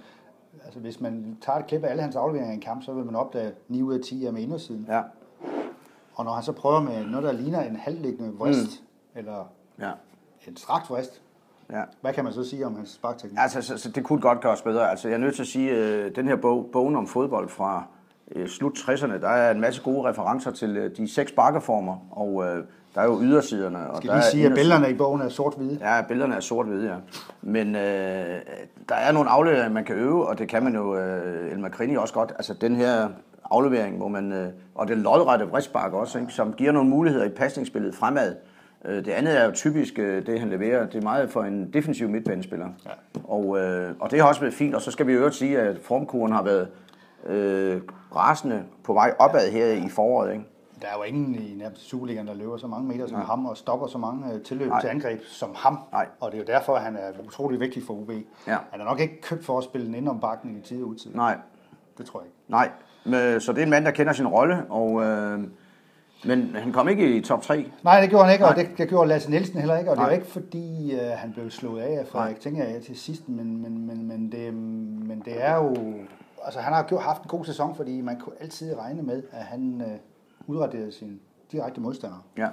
Altså 0.65 0.81
hvis 0.81 1.01
man 1.01 1.39
tager 1.41 1.59
et 1.59 1.67
klip 1.67 1.85
af 1.85 1.91
alle 1.91 2.03
hans 2.03 2.17
afleveringer 2.17 2.53
i 2.53 2.55
en 2.55 2.61
kamp, 2.61 2.83
så 2.83 2.93
vil 2.93 3.05
man 3.05 3.17
opdage 3.17 3.53
9 3.69 3.83
ud 3.83 3.95
af 3.95 4.01
10 4.05 4.25
er 4.25 4.33
med 4.33 4.43
indersiden. 4.43 4.87
Ja. 4.89 5.03
Og 6.15 6.25
når 6.25 6.33
han 6.33 6.43
så 6.43 6.53
prøver 6.53 6.81
med 6.81 7.07
noget, 7.07 7.25
der 7.25 7.33
ligner 7.33 7.63
en 7.63 7.77
halvliggende 7.77 8.33
vrist, 8.39 8.83
mm. 8.83 9.19
eller 9.19 9.51
ja. 9.79 9.91
en 10.49 10.57
strakt 10.57 10.91
vrist, 10.91 11.23
Ja. 11.71 11.83
Hvad 12.01 12.13
kan 12.13 12.25
man 12.25 12.33
så 12.33 12.45
sige 12.45 12.67
om 12.67 12.77
hans 12.77 12.91
sparkteknik? 12.91 13.39
Altså, 13.41 13.63
så, 13.63 13.79
så 13.79 13.91
det 13.91 14.05
kunne 14.05 14.21
godt 14.21 14.41
gøres 14.41 14.63
bedre. 14.63 14.91
Altså, 14.91 15.09
jeg 15.09 15.15
er 15.15 15.19
nødt 15.19 15.35
til 15.35 15.43
at 15.43 15.49
sige, 15.49 15.71
at 15.71 15.77
øh, 15.77 16.17
den 16.17 16.29
her 16.29 16.37
bog, 16.37 16.69
bogen 16.73 16.97
om 16.97 17.07
fodbold 17.07 17.49
fra 17.49 17.85
slut 18.47 18.73
60'erne, 18.79 19.21
der 19.21 19.29
er 19.29 19.51
en 19.51 19.61
masse 19.61 19.83
gode 19.83 20.09
referencer 20.09 20.51
til 20.51 20.77
øh, 20.77 20.97
de 20.97 21.09
seks 21.09 21.33
bakkeformer, 21.33 21.97
og 22.11 22.45
øh, 22.45 22.65
der 22.95 23.01
er 23.01 23.05
jo 23.05 23.19
ydersiderne. 23.23 23.91
Og 23.91 23.97
Skal 23.97 24.11
der 24.11 24.17
lige 24.17 24.25
sige, 24.25 24.47
at 24.47 24.55
billederne 24.55 24.91
i 24.91 24.95
bogen 24.95 25.23
er 25.23 25.29
sort-hvide? 25.29 25.79
Ja, 25.81 26.03
billederne 26.03 26.35
er 26.35 26.41
sort-hvide, 26.41 26.89
ja. 26.89 26.97
Men 27.43 27.75
øh, 27.75 28.41
der 28.89 28.95
er 28.95 29.13
nogle 29.13 29.31
afleveringer, 29.31 29.71
man 29.71 29.85
kan 29.85 29.97
øve, 29.97 30.29
og 30.29 30.39
det 30.39 30.49
kan 30.49 30.63
man 30.65 30.75
jo, 30.75 30.97
øh, 30.97 31.53
El 31.53 31.59
Macrini 31.59 31.97
også 31.97 32.15
godt. 32.15 32.33
Altså 32.37 32.55
den 32.55 32.77
her 32.77 33.09
aflevering, 33.51 33.97
hvor 33.97 34.09
man, 34.09 34.33
øh, 34.33 34.49
og 34.75 34.89
det 34.89 34.99
lodrette 34.99 35.45
vristbark 35.45 35.93
også, 35.93 36.19
ikke, 36.19 36.33
som 36.33 36.53
giver 36.53 36.73
nogle 36.73 36.91
muligheder 36.91 37.25
i 37.25 37.29
pasningsspillet 37.29 37.95
fremad. 37.95 38.35
Øh, 38.85 39.05
det 39.05 39.09
andet 39.09 39.41
er 39.41 39.45
jo 39.45 39.53
typisk 39.53 39.99
øh, 39.99 40.27
det, 40.27 40.41
han 40.41 40.49
leverer. 40.49 40.87
Det 40.87 40.99
er 40.99 41.03
meget 41.03 41.31
for 41.31 41.43
en 41.43 41.71
defensiv 41.73 42.09
midtbanespiller. 42.09 42.69
Ja. 42.87 42.91
Og, 43.25 43.59
øh, 43.59 43.91
og 44.01 44.11
det 44.11 44.21
har 44.21 44.29
også 44.29 44.41
været 44.41 44.55
fint, 44.55 44.75
og 44.75 44.83
så 44.83 44.91
skal 44.91 45.07
vi 45.07 45.13
jo 45.13 45.31
sige, 45.31 45.59
at 45.59 45.79
formkuren 45.83 46.33
har 46.33 46.43
været 46.43 46.69
øh, 47.29 47.83
rasende 48.17 48.65
på 48.85 48.93
vej 48.93 49.15
opad 49.19 49.51
her 49.51 49.67
i 49.67 49.89
foråret. 49.89 50.33
Ikke? 50.33 50.45
Der 50.83 50.89
er 50.89 50.97
jo 50.97 51.03
ingen 51.03 51.35
i 51.35 51.55
nærmest 51.55 51.83
Superligaen, 51.83 52.27
der 52.27 52.35
løber 52.35 52.57
så 52.57 52.67
mange 52.67 52.89
meter 52.89 53.07
som 53.07 53.17
Nej. 53.17 53.27
ham, 53.27 53.47
og 53.47 53.57
stopper 53.57 53.87
så 53.87 53.99
mange 53.99 54.35
øh, 54.35 54.43
tilløb 54.43 54.69
Nej. 54.69 54.81
til 54.81 54.89
angreb 54.89 55.21
som 55.27 55.51
ham. 55.55 55.79
Nej. 55.93 56.07
Og 56.21 56.33
det 56.33 56.39
er 56.39 56.43
jo 56.43 56.59
derfor, 56.59 56.75
at 56.75 56.83
han 56.83 56.97
er 56.97 57.11
utrolig 57.27 57.61
vigtig 57.61 57.83
for 57.87 57.95
UB. 57.95 58.11
Ja. 58.47 58.57
Han 58.71 58.81
er 58.81 58.85
nok 58.85 59.01
ikke 59.01 59.21
købt 59.21 59.45
for 59.45 59.59
at 59.59 59.65
spille 59.65 59.87
den 59.87 59.95
ind 59.95 60.09
om 60.09 60.21
bakken 60.21 60.57
i 60.57 60.61
tid 60.61 60.83
og 60.83 60.89
utid. 60.89 61.15
Nej. 61.15 61.37
Det 61.99 62.07
tror 62.07 62.21
jeg 62.21 62.27
ikke. 62.27 62.39
Nej, 62.49 62.71
men, 63.05 63.41
så 63.41 63.53
det 63.53 63.59
er 63.59 63.63
en 63.63 63.71
mand, 63.71 63.85
der 63.85 63.91
kender 63.91 64.13
sin 64.13 64.27
rolle, 64.27 64.65
og... 64.71 65.03
Øh, 65.03 65.41
men 66.25 66.57
han 66.57 66.73
kom 66.73 66.89
ikke 66.89 67.17
i 67.17 67.21
top 67.21 67.43
3. 67.43 67.73
Nej, 67.85 68.01
det 68.01 68.11
gjorde 68.11 68.25
han 68.25 68.33
ikke, 68.33 68.43
Nej. 68.43 68.51
og 68.51 68.57
det, 68.57 68.69
det 68.79 68.89
gjorde 68.89 69.09
Lasse 69.09 69.31
Nielsen 69.31 69.59
heller 69.59 69.79
ikke. 69.79 69.91
Og 69.91 69.97
Nej. 69.97 70.05
det 70.05 70.11
var 70.11 70.17
ikke 70.17 70.33
fordi, 70.33 70.95
uh, 70.95 71.19
han 71.19 71.33
blev 71.33 71.51
slået 71.51 71.83
af 71.83 71.99
af 71.99 72.07
Frederik 72.07 72.41
tænker 72.41 72.65
jeg 72.65 72.83
til 72.83 72.97
sidst, 72.99 73.29
men, 73.29 73.63
men, 73.63 73.87
men, 73.87 74.09
men, 74.09 74.33
det, 74.33 74.55
men 75.09 75.23
det 75.25 75.45
er 75.45 75.57
jo 75.57 75.75
altså 76.47 76.61
han 76.61 76.73
har 76.73 76.83
gjort, 76.83 77.03
haft 77.03 77.23
en 77.23 77.29
god 77.29 77.45
sæson, 77.45 77.75
fordi 77.75 78.01
man 78.01 78.21
kunne 78.21 78.35
altid 78.41 78.79
regne 78.79 79.03
med, 79.03 79.23
at 79.31 79.45
han 79.45 79.81
øh, 79.81 79.97
udraderede 80.47 80.93
sin 80.93 81.21
direkte 81.53 81.81
modstander. 81.81 82.25
Ja. 82.39 82.49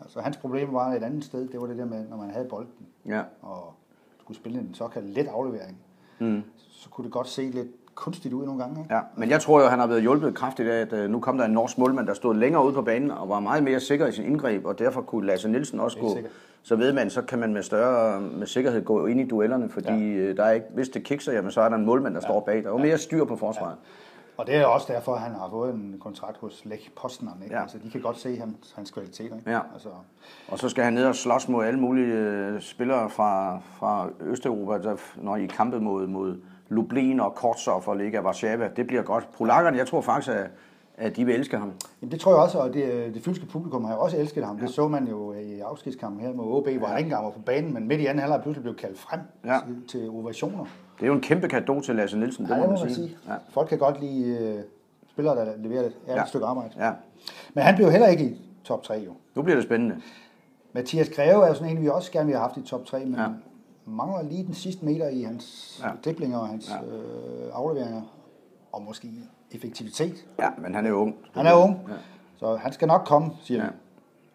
Altså 0.00 0.20
hans 0.20 0.36
problem 0.36 0.72
var 0.72 0.92
et 0.92 1.02
andet 1.02 1.24
sted, 1.24 1.48
det 1.48 1.60
var 1.60 1.66
det 1.66 1.78
der 1.78 1.84
med, 1.84 2.08
når 2.08 2.16
man 2.16 2.30
havde 2.30 2.44
bolden, 2.44 2.86
ja. 3.06 3.22
og 3.42 3.74
skulle 4.20 4.38
spille 4.38 4.58
en 4.58 4.74
såkaldt 4.74 5.08
let 5.08 5.26
aflevering, 5.26 5.76
mm. 6.18 6.42
så 6.56 6.88
kunne 6.88 7.04
det 7.04 7.12
godt 7.12 7.28
se 7.28 7.42
lidt 7.42 7.68
kunstigt 7.94 8.34
ud 8.34 8.44
nogle 8.46 8.62
gange. 8.62 8.80
Ikke? 8.80 8.94
Ja, 8.94 9.00
men 9.16 9.30
jeg 9.30 9.40
tror 9.40 9.60
jo, 9.60 9.66
han 9.66 9.78
har 9.78 9.86
været 9.86 10.02
hjulpet 10.02 10.34
kraftigt 10.34 10.68
af, 10.68 10.80
at 10.80 10.92
uh, 10.92 11.10
nu 11.10 11.20
kom 11.20 11.38
der 11.38 11.44
en 11.44 11.52
norsk 11.52 11.78
målmand, 11.78 12.06
der 12.06 12.14
stod 12.14 12.34
længere 12.34 12.64
ude 12.64 12.74
på 12.74 12.82
banen 12.82 13.10
og 13.10 13.28
var 13.28 13.40
meget 13.40 13.62
mere 13.62 13.80
sikker 13.80 14.06
i 14.06 14.12
sin 14.12 14.24
indgreb, 14.24 14.64
og 14.64 14.78
derfor 14.78 15.02
kunne 15.02 15.26
Lasse 15.26 15.48
Nielsen 15.48 15.80
også 15.80 15.98
gå. 15.98 16.18
Så 16.62 16.76
ved 16.76 16.92
man, 16.92 17.10
så 17.10 17.22
kan 17.22 17.38
man 17.38 17.52
med 17.52 17.62
større 17.62 18.20
med 18.20 18.46
sikkerhed 18.46 18.84
gå 18.84 19.06
ind 19.06 19.20
i 19.20 19.28
duellerne, 19.28 19.68
fordi 19.68 20.14
ja. 20.14 20.30
uh, 20.30 20.36
der 20.36 20.44
er 20.44 20.50
ikke, 20.50 20.66
hvis 20.74 20.88
det 20.88 21.04
kikser, 21.04 21.32
jamen, 21.32 21.50
så 21.50 21.60
er 21.60 21.68
der 21.68 21.76
en 21.76 21.84
målmand, 21.84 22.14
der 22.14 22.20
ja. 22.22 22.28
står 22.28 22.40
bag. 22.40 22.56
Der 22.56 22.68
er 22.68 22.72
jo 22.72 22.78
mere 22.78 22.98
styr 22.98 23.24
på 23.24 23.36
forsvaret. 23.36 23.70
Ja. 23.70 23.88
Og 24.36 24.46
det 24.46 24.56
er 24.56 24.64
også 24.64 24.92
derfor, 24.92 25.14
at 25.14 25.20
han 25.20 25.32
har 25.32 25.48
fået 25.50 25.74
en 25.74 25.96
kontrakt 26.00 26.38
hos 26.38 26.62
Lech 26.64 26.90
Poznan. 26.96 27.32
Ikke? 27.42 27.54
Ja. 27.54 27.62
Altså, 27.62 27.78
de 27.84 27.90
kan 27.90 28.00
godt 28.00 28.18
se 28.18 28.36
hans, 28.36 28.72
hans 28.76 28.90
kvaliteter. 28.90 29.36
Ikke? 29.36 29.50
Ja. 29.50 29.60
Altså. 29.72 29.88
Og 30.48 30.58
så 30.58 30.68
skal 30.68 30.84
han 30.84 30.92
ned 30.92 31.06
og 31.06 31.14
slås 31.14 31.48
mod 31.48 31.64
alle 31.64 31.80
mulige 31.80 32.52
uh, 32.54 32.60
spillere 32.60 33.10
fra, 33.10 33.60
fra 33.78 34.08
Østeuropa, 34.20 34.88
der, 34.88 34.96
når 35.16 35.36
I 35.36 35.46
kampet 35.46 35.82
mod, 35.82 36.06
mod 36.06 36.36
Lublin 36.68 37.20
og 37.20 37.34
Kortsov 37.34 37.82
og 37.86 37.96
Liga 37.96 38.20
Warszawa. 38.20 38.68
Det 38.76 38.86
bliver 38.86 39.02
godt. 39.02 39.28
Polakkerne, 39.38 39.78
jeg 39.78 39.86
tror 39.86 40.00
faktisk, 40.00 40.30
at, 40.36 40.50
at 40.96 41.16
de 41.16 41.24
vil 41.24 41.34
elske 41.34 41.56
ham. 41.56 41.72
Jamen, 42.02 42.12
det 42.12 42.20
tror 42.20 42.32
jeg 42.32 42.40
også, 42.40 42.58
og 42.58 42.74
det, 42.74 43.14
det 43.14 43.22
fynske 43.22 43.46
publikum 43.46 43.84
har 43.84 43.94
jo 43.94 44.00
også 44.00 44.16
elsket 44.16 44.44
ham. 44.44 44.56
Ja. 44.56 44.62
Det 44.62 44.70
så 44.70 44.88
man 44.88 45.08
jo 45.08 45.32
i 45.32 45.60
afskedskampen 45.60 46.20
her 46.20 46.32
med 46.32 46.44
OB, 46.44 46.68
hvor 46.68 46.72
ja. 46.72 46.86
han 46.86 46.98
ikke 46.98 47.06
engang 47.06 47.24
var 47.24 47.30
på 47.30 47.40
banen, 47.40 47.74
men 47.74 47.88
midt 47.88 48.00
i 48.00 48.06
anden 48.06 48.20
halvleg 48.20 48.42
pludselig 48.42 48.62
blev 48.62 48.76
kaldt 48.76 48.98
frem 48.98 49.20
ja. 49.44 49.58
til, 49.66 49.86
til 49.88 50.10
ovationer. 50.10 50.64
Det 50.96 51.02
er 51.02 51.06
jo 51.06 51.14
en 51.14 51.20
kæmpe 51.20 51.48
kado 51.48 51.80
til 51.80 51.96
Lasse 51.96 52.18
Nielsen, 52.18 52.44
det 52.44 52.50
ja, 52.50 52.60
må 52.60 52.66
man 52.66 52.78
sige. 52.78 52.94
sige. 52.94 53.16
Ja. 53.28 53.34
Folk 53.50 53.68
kan 53.68 53.78
godt 53.78 54.00
lide 54.00 54.54
uh, 54.54 54.60
spillere, 55.10 55.36
der 55.36 55.56
leverer 55.56 55.82
et 55.82 55.92
ja. 56.08 56.26
stykke 56.26 56.46
arbejde. 56.46 56.70
Ja. 56.78 56.92
Men 57.54 57.64
han 57.64 57.76
blev 57.76 57.90
heller 57.90 58.08
ikke 58.08 58.24
i 58.24 58.40
top 58.64 58.82
3 58.82 58.94
jo. 58.94 59.12
Nu 59.34 59.42
bliver 59.42 59.56
det 59.56 59.64
spændende. 59.64 59.96
Mathias 60.72 61.08
Greve 61.08 61.44
er 61.44 61.48
jo 61.48 61.54
sådan 61.54 61.76
en, 61.76 61.82
vi 61.82 61.88
også 61.88 62.12
gerne 62.12 62.26
vil 62.26 62.34
have 62.34 62.42
haft 62.42 62.56
i 62.56 62.62
top 62.62 62.84
3, 62.84 63.04
men 63.04 63.14
ja 63.14 63.26
mangler 63.86 64.22
lige 64.22 64.44
den 64.46 64.54
sidste 64.54 64.84
meter 64.84 65.08
i 65.08 65.22
hans 65.22 65.78
ja. 65.84 65.90
driblinger 66.04 66.38
og 66.38 66.48
hans 66.48 66.70
ja. 66.70 66.96
øh, 66.96 67.50
afleveringer, 67.52 68.02
og 68.72 68.82
måske 68.82 69.08
effektivitet. 69.50 70.26
Ja, 70.38 70.48
men 70.58 70.74
han 70.74 70.86
er 70.86 70.92
ung. 70.92 71.16
Han 71.34 71.46
er 71.46 71.54
ung, 71.54 71.76
Ja. 71.88 71.94
så 72.36 72.56
han 72.56 72.72
skal 72.72 72.88
nok 72.88 73.02
komme, 73.06 73.30
siger 73.42 73.60
Ja. 73.60 73.66
vi. 73.66 73.72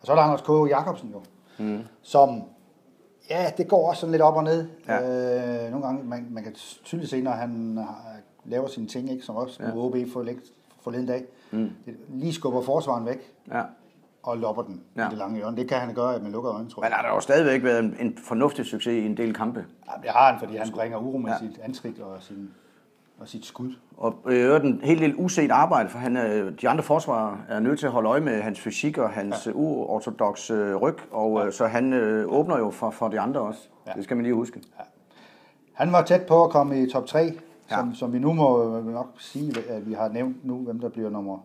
Og 0.01 0.05
så 0.05 0.11
er 0.11 0.15
der 0.15 0.23
Anders 0.23 0.41
K. 0.41 0.69
Jacobsen 0.69 1.09
jo, 1.09 1.21
mm. 1.65 1.79
som, 2.01 2.41
ja, 3.29 3.51
det 3.57 3.67
går 3.67 3.89
også 3.89 3.99
sådan 3.99 4.11
lidt 4.11 4.21
op 4.21 4.35
og 4.35 4.43
ned. 4.43 4.67
Ja. 4.87 5.65
Øh, 5.65 5.71
nogle 5.71 5.85
gange, 5.85 6.03
man, 6.03 6.27
man 6.31 6.43
kan 6.43 6.53
tydeligt 6.83 7.09
se, 7.11 7.21
når 7.21 7.31
han 7.31 7.77
har, 7.77 8.05
laver 8.45 8.67
sine 8.67 8.87
ting, 8.87 9.11
ikke, 9.11 9.23
som 9.25 9.35
også 9.35 9.63
Ja. 9.63 9.75
OB 9.75 9.95
for 10.13 10.25
forleden 10.81 11.05
dag, 11.05 11.25
mm. 11.51 11.69
lige 12.09 12.33
skubber 12.33 12.61
forsvaren 12.61 13.05
væk 13.05 13.33
Ja. 13.51 13.61
og 14.23 14.37
lopper 14.37 14.61
den 14.63 14.81
Ja. 14.97 15.07
i 15.07 15.09
det 15.09 15.17
lange 15.17 15.35
hjørne. 15.37 15.57
Det 15.57 15.69
kan 15.69 15.77
han 15.79 15.93
gøre 15.93 16.19
med 16.19 16.31
lukkede 16.31 16.53
øjne, 16.53 16.69
tror 16.69 16.81
Men 16.81 16.89
jeg. 16.89 16.95
har 16.97 17.07
der 17.07 17.15
jo 17.15 17.19
stadigvæk 17.19 17.63
været 17.63 17.79
en, 17.83 17.95
en 17.99 18.17
fornuftig 18.27 18.65
succes 18.65 18.93
i 19.03 19.05
en 19.05 19.17
del 19.17 19.33
kampe. 19.33 19.65
Ja, 19.87 20.01
det 20.01 20.09
har 20.09 20.31
han, 20.31 20.39
fordi 20.39 20.55
han 20.57 20.71
bringer 20.71 20.97
uro 20.97 21.17
med 21.17 21.31
Ja. 21.41 21.63
ansigt 21.63 21.99
og, 21.99 22.17
sin, 22.23 22.49
og 23.19 23.27
sit 23.27 23.45
skud. 23.45 23.73
Og 23.97 24.15
øh, 24.25 24.65
en 24.65 24.79
helt 24.83 25.01
del 25.01 25.15
uset 25.17 25.51
arbejde, 25.51 25.89
for 25.89 25.99
han, 25.99 26.17
øh, 26.17 26.53
de 26.61 26.69
andre 26.69 26.83
forsvarer 26.83 27.37
er 27.49 27.59
nødt 27.59 27.79
til 27.79 27.85
at 27.85 27.91
holde 27.91 28.09
øje 28.09 28.21
med 28.21 28.41
hans 28.41 28.59
fysik 28.59 28.97
og 28.97 29.09
hans 29.09 29.45
ja. 29.45 29.51
uortodox 29.51 30.51
øh, 30.51 30.75
ryg, 30.75 30.95
og 31.11 31.45
øh, 31.45 31.51
så 31.53 31.65
han 31.67 31.93
øh, 31.93 32.25
åbner 32.33 32.57
jo 32.57 32.69
for, 32.69 32.89
for 32.89 33.07
de 33.07 33.19
andre 33.19 33.41
også. 33.41 33.59
Ja. 33.85 33.91
Ja. 33.91 33.95
Det 33.95 34.03
skal 34.03 34.17
man 34.17 34.23
lige 34.23 34.35
huske. 34.35 34.61
Han 35.73 35.91
var 35.91 36.01
tæt 36.03 36.21
på 36.27 36.43
at 36.43 36.49
komme 36.51 36.83
i 36.83 36.89
top 36.89 37.05
3, 37.05 37.31
som, 37.67 37.89
Ja. 37.89 37.95
som 37.95 38.13
vi 38.13 38.19
nu 38.19 38.33
må 38.33 38.79
nok 38.81 39.07
sige, 39.17 39.53
at 39.69 39.89
vi 39.89 39.93
har 39.93 40.09
nævnt 40.09 40.45
nu, 40.45 40.55
hvem 40.57 40.79
der 40.79 40.89
bliver 40.89 41.09
nummer... 41.09 41.37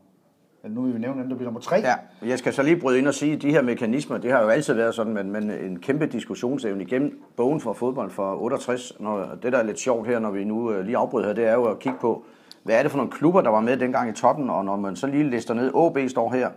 Nu 0.68 0.82
vil 0.82 0.94
vi 0.94 0.98
nævne, 0.98 1.16
hvem 1.16 1.28
der 1.28 1.36
bliver 1.36 1.46
nummer 1.46 1.60
3. 1.60 1.76
Ja, 1.76 1.94
jeg 2.22 2.38
skal 2.38 2.52
så 2.52 2.62
lige 2.62 2.76
bryde 2.76 2.98
ind 2.98 3.08
og 3.08 3.14
sige, 3.14 3.32
at 3.32 3.42
de 3.42 3.50
her 3.50 3.62
mekanismer, 3.62 4.18
det 4.18 4.32
har 4.32 4.42
jo 4.42 4.48
altid 4.48 4.74
været 4.74 4.94
sådan, 4.94 5.14
men, 5.14 5.30
men 5.30 5.50
en 5.50 5.78
kæmpe 5.78 6.06
diskussionsevne 6.06 6.82
igennem 6.82 7.22
bogen 7.36 7.60
for 7.60 7.72
fodbold 7.72 8.10
for 8.10 8.42
68. 8.42 8.92
Når, 9.00 9.28
det, 9.42 9.52
der 9.52 9.58
er 9.58 9.62
lidt 9.62 9.78
sjovt 9.78 10.08
her, 10.08 10.18
når 10.18 10.30
vi 10.30 10.44
nu 10.44 10.72
øh, 10.72 10.84
lige 10.84 10.96
afbryder 10.96 11.26
her, 11.26 11.34
det 11.34 11.46
er 11.46 11.54
jo 11.54 11.64
at 11.64 11.78
kigge 11.78 11.98
på, 12.00 12.24
hvad 12.62 12.78
er 12.78 12.82
det 12.82 12.90
for 12.90 12.98
nogle 12.98 13.12
klubber, 13.12 13.40
der 13.40 13.50
var 13.50 13.60
med 13.60 13.76
dengang 13.76 14.10
i 14.10 14.12
toppen, 14.12 14.50
og 14.50 14.64
når 14.64 14.76
man 14.76 14.96
så 14.96 15.06
lige 15.06 15.30
lister 15.30 15.54
ned, 15.54 15.72
AB 15.74 16.10
står 16.10 16.32
her, 16.32 16.50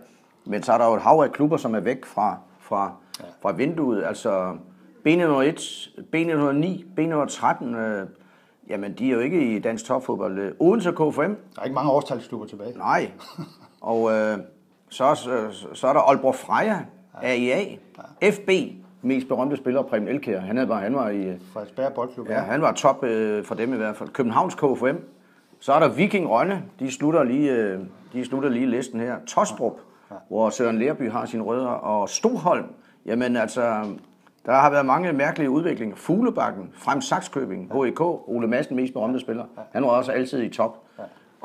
men 0.44 0.62
så 0.62 0.72
er 0.72 0.78
der 0.78 0.86
jo 0.86 0.94
et 0.94 1.02
hav 1.02 1.20
af 1.24 1.32
klubber, 1.32 1.56
som 1.56 1.74
er 1.74 1.80
væk 1.80 2.04
fra, 2.04 2.38
fra, 2.60 2.92
fra 3.42 3.52
vinduet, 3.52 4.04
altså 4.04 4.56
B901, 5.08 5.60
B909, 6.16 6.84
B913, 6.98 7.76
øh, 7.76 8.06
jamen 8.68 8.92
de 8.92 9.08
er 9.08 9.14
jo 9.14 9.20
ikke 9.20 9.56
i 9.56 9.58
dansk 9.58 9.84
topfodbold. 9.84 10.38
Øh, 10.38 10.52
Odense 10.60 10.90
KFM, 10.90 11.20
Der 11.20 11.60
er 11.60 11.64
ikke 11.64 11.74
mange 11.74 11.90
årstalsklubber 11.90 12.46
tilbage. 12.46 12.78
Nej. 12.78 13.10
Og 13.86 14.12
øh, 14.12 14.38
så, 14.88 15.14
så, 15.14 15.66
så 15.72 15.86
er 15.86 15.92
der 15.92 16.00
Aalborg 16.00 16.34
Freja, 16.34 16.78
AIA, 17.22 17.76
FB, 18.32 18.50
mest 19.02 19.28
berømte 19.28 19.56
spiller, 19.56 19.82
Preben 19.82 20.08
Elkjær. 20.08 20.40
Han, 20.40 20.68
bare, 20.68 20.80
han 20.80 20.94
var 20.94 21.08
i, 21.08 21.24
øh, 21.24 21.34
Frederiksberg 21.52 21.92
Boldklub. 21.92 22.28
ja, 22.28 22.38
han 22.38 22.62
var 22.62 22.72
top 22.72 23.04
øh, 23.04 23.44
for 23.44 23.54
dem 23.54 23.74
i 23.74 23.76
hvert 23.76 23.96
fald. 23.96 24.08
Københavns 24.08 24.54
KFM. 24.54 24.96
Så 25.60 25.72
er 25.72 25.78
der 25.78 25.88
Viking 25.88 26.30
Rønne, 26.30 26.62
de 26.78 26.92
slutter 26.92 27.24
lige, 27.24 27.52
øh, 27.52 27.80
de 28.12 28.24
slutter 28.24 28.48
lige 28.48 28.66
listen 28.66 29.00
her. 29.00 29.16
Tostrup, 29.26 29.72
hvor 30.28 30.50
Søren 30.50 30.78
Lerby 30.78 31.10
har 31.10 31.26
sine 31.26 31.42
rødder. 31.42 31.66
Og 31.66 32.08
Stoholm, 32.08 32.64
jamen 33.06 33.36
altså, 33.36 33.84
der 34.46 34.52
har 34.52 34.70
været 34.70 34.86
mange 34.86 35.12
mærkelige 35.12 35.50
udviklinger. 35.50 35.96
Fuglebakken, 35.96 36.70
Frem 36.74 37.00
Saxkøbing, 37.00 37.72
HEK, 37.84 38.00
Ole 38.00 38.46
Madsen, 38.46 38.76
mest 38.76 38.92
berømte 38.92 39.20
spiller. 39.20 39.44
Han 39.72 39.82
var 39.82 39.88
også 39.88 40.12
altid 40.12 40.42
i 40.42 40.48
top. 40.48 40.82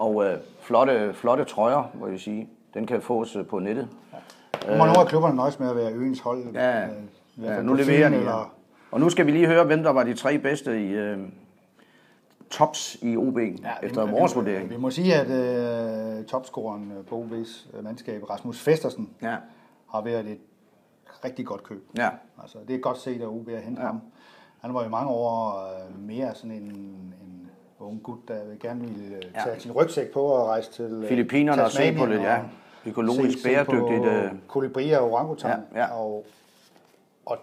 Og 0.01 0.25
øh, 0.25 0.38
flotte, 0.62 1.13
flotte 1.13 1.43
trøjer, 1.43 1.91
må 2.00 2.08
jeg 2.08 2.20
sige. 2.20 2.50
Den 2.74 2.86
kan 2.88 3.01
fås 3.01 3.36
øh, 3.36 3.46
på 3.46 3.60
nettet. 3.60 3.88
Nu 4.67 4.72
må 4.72 4.77
nogle 4.77 5.00
af 5.00 5.08
klubberne 5.08 5.36
nøjes 5.36 5.60
med 5.60 5.70
at 5.70 5.75
være 5.75 5.93
øens 5.93 6.20
hold. 6.20 6.53
Ja, 6.53 6.86
øh, 6.86 6.91
ja 7.41 7.62
nu 7.62 7.74
leverer 7.74 8.10
de. 8.10 8.15
Eller, 8.15 8.31
Ja. 8.38 8.43
Og 8.91 9.00
nu 9.00 9.10
skal 9.10 9.25
vi 9.25 9.31
lige 9.31 9.48
høre, 9.48 9.63
hvem 9.65 9.84
der 9.84 9.89
var 9.89 10.03
de 10.03 10.13
tre 10.13 10.38
bedste 10.38 10.81
i 10.86 10.89
øh, 10.91 11.20
tops 12.50 12.98
i 13.01 13.17
OB, 13.17 13.38
ja, 13.38 13.48
efter 13.84 14.05
vi- 14.05 14.12
vores 14.12 14.36
vi, 14.36 14.39
vurdering. 14.39 14.70
Vi 14.70 14.77
må 14.77 14.89
sige, 14.89 15.15
at 15.15 15.29
øh, 16.20 16.25
topscoreren 16.25 16.91
øh, 16.98 17.05
på 17.05 17.15
OB's 17.29 17.77
øh, 17.77 17.84
mandskab, 17.84 18.29
Rasmus 18.29 18.60
Festersen, 18.60 19.10
Ja, 19.22 19.36
har 19.91 20.01
været 20.01 20.27
et 20.27 20.38
rigtig 21.25 21.46
godt 21.46 21.63
køb. 21.63 21.84
ja, 21.98 22.10
Altså, 22.41 22.58
det 22.67 22.75
er 22.75 22.79
godt 22.79 22.98
set 22.98 23.22
af 23.22 23.27
OB 23.27 23.48
at 23.50 23.62
hente 23.62 23.81
ja. 23.81 23.88
ham. 23.88 24.01
Han 24.62 24.74
var 24.74 24.86
i 24.86 24.89
mange 24.89 25.10
år 25.10 25.50
øh, 25.89 26.00
mere 26.08 26.36
sådan 26.36 26.51
en, 26.51 26.63
en 26.63 27.41
ung 27.88 28.04
gut, 28.04 28.20
der 28.28 28.34
gerne 28.62 28.82
ville 28.82 29.16
øh, 29.16 29.22
tage 29.22 29.32
Ja. 29.54 29.60
sin 29.60 29.72
rygsæk 29.72 30.14
på 30.14 30.20
og 30.22 30.48
rejse 30.48 30.72
til 30.72 30.86
øh, 31.04 31.08
Filippinerne 31.08 31.64
og 31.64 31.72
se 31.72 31.96
på 31.98 32.06
lidt, 32.06 32.22
ja, 32.22 32.38
og 32.38 32.44
økologisk 32.86 33.38
se- 33.38 33.44
se 33.44 33.50
bæredygtigt. 33.50 34.02
på 34.04 34.10
øh, 34.10 34.32
Kolibri 34.48 34.92
og 34.92 35.12
orangutan. 35.12 35.60
Ja, 35.76 35.80
ja. 35.80 35.94
Og, 36.00 36.26
og 37.26 37.38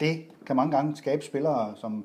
det 0.00 0.24
kan 0.46 0.56
mange 0.56 0.76
gange 0.76 0.96
skabe 0.96 1.24
spillere, 1.24 1.72
som 1.76 2.04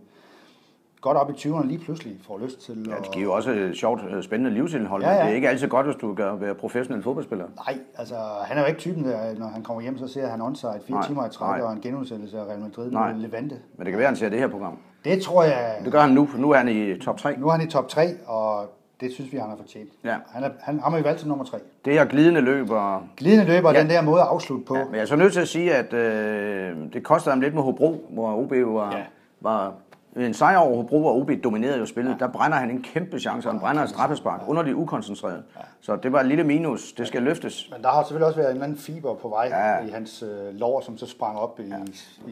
godt 1.02 1.18
op 1.18 1.30
i 1.30 1.34
20'erne 1.34 1.66
lige 1.68 1.80
pludselig 1.80 2.18
får 2.28 2.38
lyst 2.40 2.62
til 2.62 2.88
Ja, 2.90 2.96
det 2.96 3.12
giver 3.12 3.24
jo 3.26 3.34
også 3.34 3.52
et 3.52 3.76
sjovt, 3.78 4.02
spændende 4.22 4.52
livsindhold. 4.52 5.04
Ja, 5.04 5.10
Ja, 5.10 5.16
ja. 5.16 5.24
Det 5.24 5.32
er 5.32 5.36
ikke 5.36 5.50
altid 5.50 5.68
godt, 5.68 5.86
hvis 5.86 5.96
du 5.96 6.14
kan 6.14 6.42
være 6.42 6.56
professionel 6.56 7.04
fodboldspiller. 7.04 7.46
Nej, 7.56 7.80
altså 7.98 8.16
han 8.44 8.58
er 8.58 8.62
jo 8.62 8.68
ikke 8.68 8.80
typen, 8.80 9.04
der, 9.04 9.36
når 9.40 9.48
han 9.48 9.64
kommer 9.64 9.82
hjem, 9.82 9.98
så 9.98 10.08
ser 10.08 10.28
han 10.28 10.42
onside 10.42 10.82
fire 10.88 10.98
Nej, 10.98 11.08
timer 11.08 11.26
i 11.26 11.30
træk 11.30 11.62
og 11.62 11.74
en 11.74 11.82
genudsendelse 11.82 12.40
af 12.40 12.46
Real 12.46 12.60
Madrid 12.60 12.92
Nej. 12.92 13.14
med 13.14 13.22
Levante. 13.22 13.60
Men 13.78 13.86
det 13.86 13.92
kan 13.92 13.98
være, 14.00 14.08
han 14.08 14.16
ser 14.16 14.30
det 14.30 14.40
her 14.40 14.48
program. 14.48 14.78
Det 15.06 15.22
tror 15.22 15.44
jeg, 15.44 15.76
Det 15.84 15.92
gør 15.92 16.02
han 16.02 16.10
nu, 16.12 16.26
for 16.26 16.38
nu 16.38 16.52
er 16.52 16.58
han 16.58 16.68
i 16.68 16.98
top 17.00 17.18
3. 17.18 17.36
nu 17.38 17.48
er 17.48 17.52
han 17.52 17.62
i 17.62 17.70
top 17.70 17.88
3, 17.90 18.08
og 18.28 18.74
det 19.02 19.12
synes 19.14 19.32
vi, 19.32 19.38
han 19.38 19.50
har 19.50 19.56
fortjent. 19.58 19.90
Ja. 20.04 20.16
Han, 20.34 20.44
er, 20.44 20.50
han, 20.62 20.80
ham 20.80 20.92
har 20.92 21.00
vi 21.00 21.04
valgt 21.06 21.20
til 21.20 21.28
nummer 21.28 21.46
3. 21.46 21.58
Det 21.86 21.94
her 21.94 22.06
glidende 22.06 22.42
løb 22.42 22.70
og 22.70 23.02
Glidende 23.18 23.46
løber 23.46 23.70
er 23.70 23.74
Ja. 23.74 23.82
den 23.82 23.90
der 23.90 24.02
måde 24.02 24.22
at 24.22 24.28
afslutte 24.28 24.66
på. 24.66 24.78
Ja, 24.78 24.86
men 24.86 24.94
jeg 24.96 25.02
er 25.02 25.06
så 25.06 25.16
nødt 25.16 25.34
til 25.34 25.40
at 25.40 25.48
sige, 25.48 25.76
at 25.76 25.94
øh, 25.94 26.76
det 26.94 27.04
kostede 27.04 27.34
ham 27.34 27.42
lidt 27.42 27.54
med 27.54 27.64
Hobro, 27.64 28.06
hvor 28.10 28.36
OB 28.38 28.52
var, 28.52 28.92
ja. 28.98 29.04
var 29.42 29.74
en 30.18 30.34
sejr 30.34 30.58
over 30.58 30.76
Hobro, 30.76 31.00
hvor 31.00 31.14
OB 31.22 31.32
dominerede 31.44 31.78
jo 31.80 31.86
spillet. 31.86 32.12
Ja. 32.12 32.26
Der 32.26 32.32
brænder 32.32 32.58
han 32.58 32.70
en 32.70 32.82
kæmpe 32.82 33.20
chance, 33.20 33.48
og 33.50 33.54
han 33.54 33.60
brænder 33.60 33.84
et 33.84 33.90
straffespark, 33.90 34.42
ja. 34.42 34.48
under 34.50 34.64
de 34.64 34.76
ukoncentrerede. 34.76 35.44
Ja. 35.56 35.62
Så 35.82 35.96
det 35.96 36.12
var 36.12 36.20
et 36.20 36.26
lille 36.26 36.44
minus. 36.44 36.94
Det 36.94 37.08
skal 37.08 37.22
løftes. 37.24 37.70
Men 37.72 37.82
der 37.82 37.90
har 37.90 38.04
selvfølgelig 38.04 38.28
også 38.28 38.38
været 38.40 38.50
en 38.50 38.56
eller 38.56 38.64
anden 38.66 38.78
fiber 38.78 39.14
på 39.16 39.30
vej 39.30 39.46
Ja. 39.52 39.86
i 39.86 39.90
hans 39.90 40.24
øh, 40.24 40.56
lår, 40.60 40.82
som 40.82 40.98
så 40.98 41.06
sprang 41.08 41.38
op 41.40 41.60
i, 41.60 41.74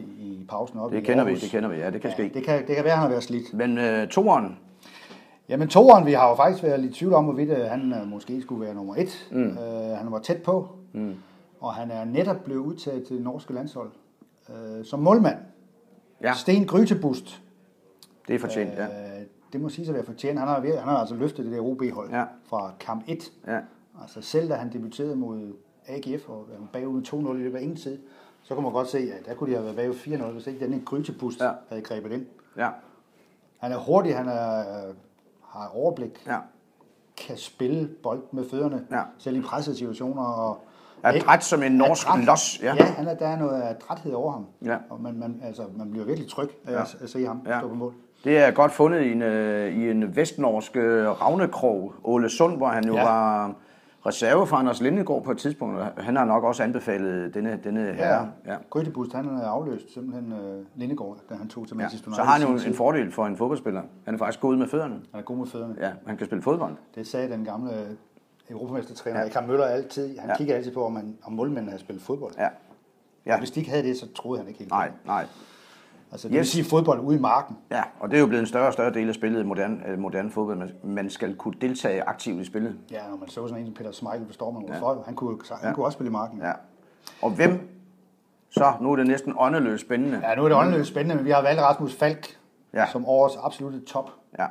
i 0.00 0.46
pausen 0.48 0.78
op 0.78 0.90
Det 0.92 0.98
i 0.98 1.00
kender 1.00 1.24
vi, 1.24 1.30
Aarhus. 1.30 1.40
det 1.42 1.50
kender 1.50 1.68
vi, 1.68 1.76
ja, 1.76 1.90
det 1.90 2.00
kan 2.00 2.10
Ja, 2.10 2.16
ske. 2.16 2.30
det, 2.34 2.44
kan, 2.44 2.66
det 2.66 2.76
kan 2.76 2.84
være, 2.84 2.94
han 2.94 3.02
har 3.02 3.08
været 3.08 3.22
slidt. 3.22 3.54
Men 3.54 3.78
øh, 3.78 4.08
toeren, 4.08 4.58
Jamen 5.48 5.68
toeren, 5.68 6.06
vi 6.06 6.12
har 6.12 6.28
jo 6.28 6.34
faktisk 6.34 6.62
været 6.64 6.80
lidt 6.80 6.92
i 6.96 6.98
tvivl 6.98 7.14
om, 7.14 7.24
hvorvidt 7.24 7.50
øh, 7.50 7.64
han 7.64 7.92
øh, 8.02 8.08
måske 8.08 8.42
skulle 8.42 8.64
være 8.66 8.74
nummer 8.74 8.94
et. 8.96 9.28
Mm. 9.30 9.42
Øh, 9.58 9.96
han 9.98 10.12
var 10.12 10.18
tæt 10.18 10.42
på, 10.42 10.68
mm. 10.92 11.14
og 11.60 11.74
han 11.74 11.90
er 11.90 12.04
netop 12.04 12.36
blevet 12.44 12.60
udtaget 12.60 13.04
til 13.06 13.16
det 13.16 13.24
norske 13.24 13.54
landshold 13.54 13.90
øh, 14.48 14.84
som 14.84 15.00
målmand. 15.00 15.36
ja, 16.22 16.32
Sten 16.34 16.66
Grytebust. 16.66 17.42
Det 18.28 18.34
er 18.34 18.38
fortjent, 18.38 18.70
ja. 18.72 18.84
Øh, 18.84 19.26
det 19.52 19.60
må 19.60 19.68
sige 19.68 19.88
at 19.88 19.94
være 19.94 20.04
fortjent. 20.04 20.38
Han 20.38 20.48
har, 20.48 20.60
han 20.60 20.88
har 20.88 20.96
altså 20.96 21.14
løftet 21.14 21.44
det 21.44 21.52
der 21.52 21.60
OB-hold 21.60 22.10
Ja. 22.10 22.24
fra 22.44 22.72
kamp 22.80 23.04
1. 23.08 23.32
ja. 23.46 23.58
Altså 24.02 24.20
selv 24.22 24.48
da 24.48 24.54
han 24.54 24.72
debuterede 24.72 25.16
mod 25.16 25.52
AGF 25.88 26.28
og 26.28 26.46
var 26.48 26.66
bagud 26.72 26.92
med 26.94 27.02
2-0 27.32 27.34
i 27.36 27.42
løbet 27.42 27.58
af 27.58 27.62
ingen 27.62 27.76
tid, 27.76 27.98
så 28.42 28.54
kunne 28.54 28.62
man 28.64 28.72
godt 28.72 28.88
se, 28.88 28.98
at 28.98 29.26
der 29.26 29.34
kunne 29.34 29.50
de 29.50 29.54
have 29.56 29.64
været 29.64 29.76
bagud 29.76 29.94
4-0, 29.94 30.32
hvis 30.32 30.46
ikke 30.46 30.66
den 30.66 30.82
Grytebust 30.86 31.40
Ja. 31.40 31.46
ja. 31.46 31.52
havde 31.68 31.82
grebet 31.82 32.12
ind. 32.12 32.26
Ja, 32.56 32.68
Han 33.58 33.72
er 33.72 33.78
hurtig, 33.78 34.16
han 34.16 34.28
er, 34.28 34.64
har 35.48 35.68
overblik, 35.74 36.22
ja. 36.26 36.38
kan 37.16 37.36
spille 37.36 37.88
bold 38.02 38.22
med 38.32 38.48
fødderne, 38.50 38.86
Ja. 38.90 39.02
selv 39.18 39.36
i 39.36 39.40
pressede 39.40 39.76
situationer. 39.76 40.22
Og 40.24 40.60
Adræt 41.04 41.44
som 41.44 41.62
en 41.62 41.72
norsk 41.72 42.06
Adræt. 42.08 42.24
los, 42.24 42.60
ja. 42.62 42.74
Ja, 42.74 42.84
han 42.84 43.08
er, 43.08 43.14
der 43.14 43.26
er 43.28 43.38
noget 43.38 43.62
adræthed 43.62 44.12
over 44.12 44.32
ham. 44.32 44.46
Ja. 44.64 44.76
Og 44.90 45.00
man, 45.00 45.18
man, 45.18 45.40
altså, 45.44 45.62
man 45.76 45.90
bliver 45.90 46.06
virkelig 46.06 46.30
tryg 46.30 46.48
af 46.66 46.72
Ja. 46.72 46.80
at, 46.82 46.96
at 47.00 47.10
se 47.10 47.26
ham 47.26 47.40
Ja. 47.46 47.58
stå 47.60 47.68
på 47.68 47.74
mål. 47.74 47.94
Det 48.24 48.38
er 48.38 48.50
godt 48.50 48.72
fundet 48.72 49.00
i 49.02 49.12
en, 49.12 49.22
øh, 49.22 49.72
i 49.76 49.90
en 49.90 50.16
vestnorsk 50.16 50.76
øh, 50.76 51.08
ravnekrog, 51.22 51.94
Ole 52.04 52.28
Sund, 52.30 52.56
hvor 52.56 52.66
han 52.68 52.84
jo 52.86 52.94
ja. 52.94 53.00
Ja. 53.00 53.06
var 53.08 53.54
reserve 54.06 54.46
for 54.46 54.56
Anders 54.56 54.80
Lindegård 54.80 55.24
på 55.24 55.30
et 55.30 55.38
tidspunkt. 55.38 55.78
og 55.78 55.86
Han 55.98 56.16
har 56.16 56.24
nok 56.24 56.44
også 56.44 56.62
anbefalet 56.62 57.34
denne, 57.34 57.60
denne 57.64 57.92
herre. 57.92 58.30
Ja. 58.46 58.56
Grytebust, 58.70 59.12
han 59.12 59.26
er 59.28 59.46
afløst 59.46 59.94
simpelthen 59.94 60.32
øh, 60.32 60.64
Lindegård, 60.76 61.18
da 61.30 61.34
han 61.34 61.48
tog 61.48 61.68
til 61.68 61.74
Ja. 61.74 61.78
Manchester 61.82 62.08
United. 62.08 62.16
Så 62.24 62.26
har 62.26 62.38
han 62.38 62.42
jo 62.48 62.52
en 62.54 62.58
tid. 62.60 62.74
fordel 62.74 63.12
for 63.12 63.26
en 63.26 63.36
fodboldspiller. 63.36 63.82
Han 64.04 64.14
er 64.14 64.18
faktisk 64.18 64.40
god 64.40 64.56
med 64.56 64.68
fødderne. 64.68 64.94
Han 64.94 65.20
er 65.20 65.24
god 65.24 65.36
med 65.36 65.46
fødderne. 65.46 65.74
Ja, 65.80 65.90
han 66.06 66.16
kan 66.16 66.26
spille 66.26 66.42
fodbold. 66.42 66.72
Det 66.94 67.06
sagde 67.06 67.32
den 67.32 67.44
gamle 67.44 67.70
europamestertræner 68.50 69.20
Ja. 69.20 69.28
ja. 69.40 69.46
Møller 69.46 69.64
altid. 69.64 70.06
Han 70.06 70.16
Ja. 70.16 70.32
ja. 70.32 70.36
kigger 70.36 70.54
altid 70.54 70.74
på, 70.74 70.84
om, 70.84 70.92
man, 70.92 71.16
om 71.24 71.32
målmændene 71.32 71.70
havde 71.70 71.80
spillet 71.82 72.02
fodbold. 72.04 72.32
Ja. 72.38 72.42
Ja. 72.42 72.48
Ja, 73.26 73.38
Hvis 73.38 73.50
de 73.50 73.60
ikke 73.60 73.70
havde 73.70 73.82
det, 73.88 73.96
så 73.96 74.12
troede 74.14 74.38
han 74.38 74.48
ikke 74.48 74.58
helt. 74.58 74.70
nej, 74.70 74.90
nej. 75.06 75.24
Altså, 76.12 76.28
det 76.28 76.32
vil 76.34 76.40
Yes. 76.40 76.48
sige 76.48 76.64
fodbold 76.64 77.00
ude 77.00 77.16
i 77.16 77.20
marken. 77.20 77.56
Ja, 77.70 77.82
og 78.00 78.10
det 78.10 78.16
er 78.16 78.20
jo 78.20 78.26
blevet 78.26 78.40
en 78.40 78.46
større 78.46 78.66
og 78.66 78.72
større 78.72 78.94
del 78.94 79.08
af 79.08 79.14
spillet 79.14 79.40
i 79.40 79.44
moderne, 79.46 79.80
øh, 79.88 79.98
moderne 79.98 80.30
fodbold. 80.30 80.58
Man- 80.58 80.70
Man 80.84 81.10
skal 81.10 81.34
kunne 81.36 81.54
deltage 81.60 82.02
aktivt 82.02 82.40
i 82.40 82.44
spillet. 82.44 82.76
Ja, 82.90 83.08
når 83.10 83.16
man 83.16 83.28
så 83.28 83.48
sådan 83.48 83.60
en 83.60 83.66
som 83.66 83.74
Peter 83.74 83.92
Schmeichel, 83.92 84.26
man 84.40 84.64
hvorfor. 84.66 84.92
Ja. 84.94 85.00
Han, 85.06 85.14
kunne, 85.14 85.38
han 85.50 85.68
Ja. 85.68 85.74
kunne 85.74 85.86
også 85.86 85.96
spille 85.96 86.08
i 86.08 86.12
marken. 86.12 86.38
Ja. 86.38 86.52
Og 87.22 87.30
hvem? 87.30 87.68
Så, 88.50 88.72
nu 88.80 88.92
er 88.92 88.96
det 88.96 89.06
næsten 89.06 89.34
åndeløst 89.38 89.84
spændende. 89.84 90.20
ja 90.28 90.34
nu 90.34 90.44
er 90.44 90.48
det 90.48 90.56
åndeløst 90.58 90.88
spændende, 90.90 91.14
men 91.16 91.24
vi 91.24 91.30
har 91.30 91.42
valgt 91.42 91.60
Rasmus 91.62 91.94
Falk 91.94 92.26
Ja. 92.74 92.86
som 92.86 93.06
årets 93.06 93.36
absolutte 93.42 93.80
top. 93.80 94.10
Ja. 94.38 94.46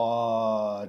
Og 0.00 0.86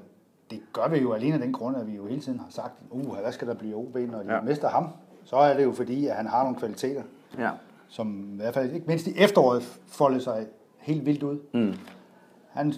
det 0.52 0.62
gør 0.74 0.88
vi 0.88 1.00
jo 1.00 1.14
alene 1.14 1.34
af 1.34 1.40
den 1.40 1.54
grund, 1.54 1.78
at 1.78 1.88
vi 1.88 1.96
jo 1.96 2.06
hele 2.06 2.22
tiden 2.22 2.40
har 2.40 2.48
sagt, 2.50 2.74
uh, 2.90 3.16
hvad 3.22 3.32
skal 3.32 3.48
der 3.48 3.54
blive 3.54 3.76
OB, 3.76 3.96
når 3.96 4.24
de 4.24 4.34
ja. 4.34 4.42
mister 4.42 4.70
ham? 4.70 4.88
Så 5.24 5.36
er 5.36 5.54
det 5.58 5.64
jo 5.64 5.72
fordi, 5.72 6.08
at 6.08 6.16
han 6.16 6.28
har 6.28 6.44
nogle 6.44 6.58
kvaliteter, 6.58 7.04
Ja. 7.38 7.50
Som 7.92 8.34
i 8.34 8.36
hvert 8.36 8.54
fald 8.54 8.72
ikke 8.74 8.88
mindst 8.88 9.08
i 9.08 9.18
efteråret 9.18 9.64
foldede 9.88 10.22
sig 10.22 10.48
helt 10.78 11.06
vildt 11.06 11.24
ud. 11.24 11.40
Mm. 11.54 11.74
Han 12.50 12.74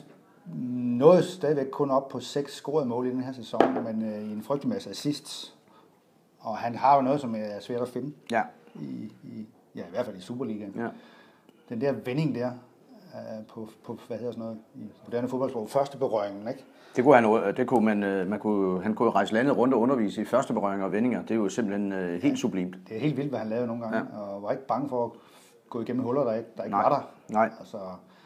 nåede 0.97 1.23
stadigvæk 1.23 1.67
kun 1.71 1.91
op 1.91 2.07
på 2.09 2.19
seks 2.19 2.53
scorede 2.53 2.85
mål 2.85 3.07
i 3.07 3.09
den 3.09 3.23
her 3.23 3.31
sæson, 3.33 3.83
men 3.83 4.01
øh, 4.05 4.23
i 4.23 4.31
en 4.31 4.43
frygtelig 4.43 4.69
masse 4.73 4.89
assists. 4.89 5.55
Og 6.39 6.57
han 6.57 6.75
har 6.75 6.95
jo 6.95 7.01
noget, 7.01 7.21
som 7.21 7.35
er 7.35 7.59
svært 7.59 7.81
at 7.81 7.87
finde 7.89 8.13
Ja. 8.31 8.41
i, 8.75 9.11
i, 9.23 9.45
ja, 9.75 9.81
i 9.81 9.89
hvert 9.91 10.05
fald 10.05 10.17
i 10.17 10.21
Superligaen. 10.21 10.73
ja. 10.77 10.87
Den 11.69 11.81
der 11.81 11.91
vending 11.91 12.35
der, 12.35 12.51
på, 13.53 13.69
på, 13.85 13.97
hvad 14.07 14.17
hedder 14.17 14.31
sådan 14.31 14.43
noget, 14.43 14.57
i 14.75 14.91
moderne 15.05 15.27
fodboldsprog, 15.27 15.69
første 15.69 15.97
berøringen, 15.97 16.47
ikke? 16.47 16.63
Det 16.95 17.03
kunne 17.03 17.15
han, 17.15 17.23
jo- 17.25 17.51
det 17.51 17.67
kunne 17.67 17.85
man, 17.85 18.03
øh, 18.03 18.27
man 18.27 18.39
kunne, 18.39 18.83
han 18.83 18.93
kunne 18.95 19.11
rejse 19.11 19.33
landet 19.33 19.57
rundt 19.57 19.73
og 19.73 19.79
undervise 19.79 20.21
i 20.21 20.25
første 20.25 20.53
berøringer 20.53 20.85
og 20.85 20.91
vendinger. 20.91 21.21
Det 21.21 21.31
er 21.31 21.35
jo 21.35 21.49
simpelthen 21.49 21.91
øh, 21.93 22.21
helt 22.21 22.39
sublimt. 22.39 22.75
Det 22.89 22.95
er 22.95 22.99
helt 23.01 23.17
vildt, 23.17 23.29
hvad 23.29 23.39
han 23.39 23.49
lavede 23.49 23.67
nogle 23.67 23.81
gange, 23.83 23.97
ja. 23.97 24.19
og 24.19 24.43
var 24.43 24.51
ikke 24.51 24.67
bange 24.67 24.89
for 24.89 25.05
at 25.05 25.11
gå 25.69 25.81
igennem 25.81 26.03
huller, 26.03 26.23
der 26.23 26.33
ikke, 26.33 26.49
der 26.57 26.63
ikke 26.63 26.75
Nej. 26.75 26.83
var 26.83 26.89
der. 26.89 27.33
Nej. 27.33 27.49
Altså, 27.59 27.77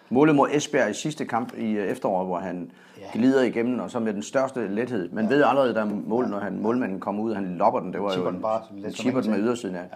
Målet 0.09 0.35
mod 0.35 0.49
Esbjerg 0.51 0.89
i 0.89 0.93
sidste 0.93 1.25
kamp 1.25 1.53
i 1.57 1.71
øh, 1.71 1.87
efteråret, 1.87 2.27
hvor 2.27 2.37
han 2.39 2.71
Ja. 2.99 3.03
glider 3.13 3.41
igennem, 3.43 3.79
og 3.79 3.91
så 3.91 3.99
med 3.99 4.13
den 4.13 4.23
største 4.23 4.67
lethed. 4.67 5.09
Man 5.11 5.29
ved 5.29 5.43
allerede, 5.43 5.73
der 5.73 5.81
er 5.81 5.89
mål, 6.07 6.27
når 6.29 6.39
han, 6.39 6.59
målmanden 6.61 6.99
kommer 6.99 7.23
ud, 7.23 7.33
han 7.33 7.45
lopper 7.57 7.79
den. 7.79 7.93
Det 7.93 8.01
var 8.01 8.09
Chipper 8.11 8.25
jo 8.25 8.31
den 8.31 8.35
en- 8.37 8.41
bare 8.41 8.61
som 8.83 8.91
chipper 8.91 9.21
den 9.21 9.31
med 9.31 9.39
ydersiden 9.39 9.75
af. 9.75 9.89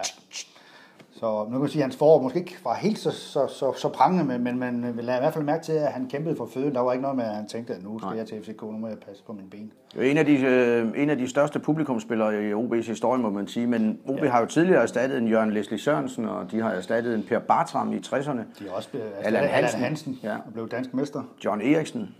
Så 1.22 1.44
nu 1.44 1.50
kan 1.50 1.60
man 1.60 1.68
sige, 1.68 1.82
at 1.82 1.84
hans 1.84 1.96
forår 1.96 2.22
måske 2.22 2.38
ikke 2.38 2.56
var 2.64 2.74
helt 2.74 2.98
så, 2.98 3.10
så, 3.10 3.46
så, 3.46 3.72
så 3.76 3.88
prangende, 3.88 4.24
men, 4.24 4.44
men 4.44 4.58
man 4.58 4.96
vil 4.96 5.04
i 5.04 5.06
hvert 5.06 5.34
fald 5.34 5.44
mærke 5.44 5.64
til, 5.64 5.72
at 5.72 5.92
han 5.92 6.08
kæmpede 6.08 6.36
for 6.36 6.46
føden. 6.54 6.74
Der 6.74 6.80
var 6.80 6.92
ikke 6.92 7.02
noget 7.02 7.16
med, 7.16 7.24
at 7.24 7.34
han 7.34 7.46
tænkte, 7.48 7.74
at 7.74 7.82
nu 7.84 7.98
skal 7.98 8.08
Nej. 8.08 8.16
jeg 8.16 8.26
til 8.26 8.42
FCK, 8.42 8.62
nu 8.62 8.70
må 8.72 8.88
jeg 8.88 8.96
passe 9.06 9.24
på 9.24 9.32
mine 9.32 9.50
ben. 9.50 9.72
Er 9.98 10.02
en 10.02 10.18
af 10.18 10.26
de, 10.26 10.40
øh, 10.40 11.02
en 11.02 11.10
af 11.10 11.18
de 11.18 11.28
største 11.28 11.58
publikumsspillere 11.58 12.44
i 12.44 12.52
OB's 12.52 12.86
historie, 12.88 13.22
må 13.22 13.30
man 13.30 13.46
sige. 13.46 13.66
Men 13.66 13.98
OB 14.08 14.18
ja. 14.18 14.28
har 14.30 14.40
jo 14.40 14.46
tidligere 14.46 14.82
erstattet 14.82 15.18
en 15.18 15.28
Jørgen 15.28 15.50
Leslie 15.52 15.78
Sørensen, 15.78 16.24
og 16.28 16.50
de 16.50 16.60
har 16.60 16.70
erstattet 16.70 17.14
en 17.14 17.24
Per 17.28 17.38
Bartram 17.38 17.92
i 17.92 17.96
60'erne. 17.96 18.40
De 18.58 18.68
er 18.68 18.72
også 18.72 18.88
Allan 19.22 19.48
Hansen. 19.48 19.80
Hansen, 19.80 20.18
Ja. 20.22 20.34
og 20.46 20.52
blev 20.52 20.68
dansk 20.68 20.94
mester. 20.94 21.22
John 21.44 21.60
Eriksen. 21.60 22.14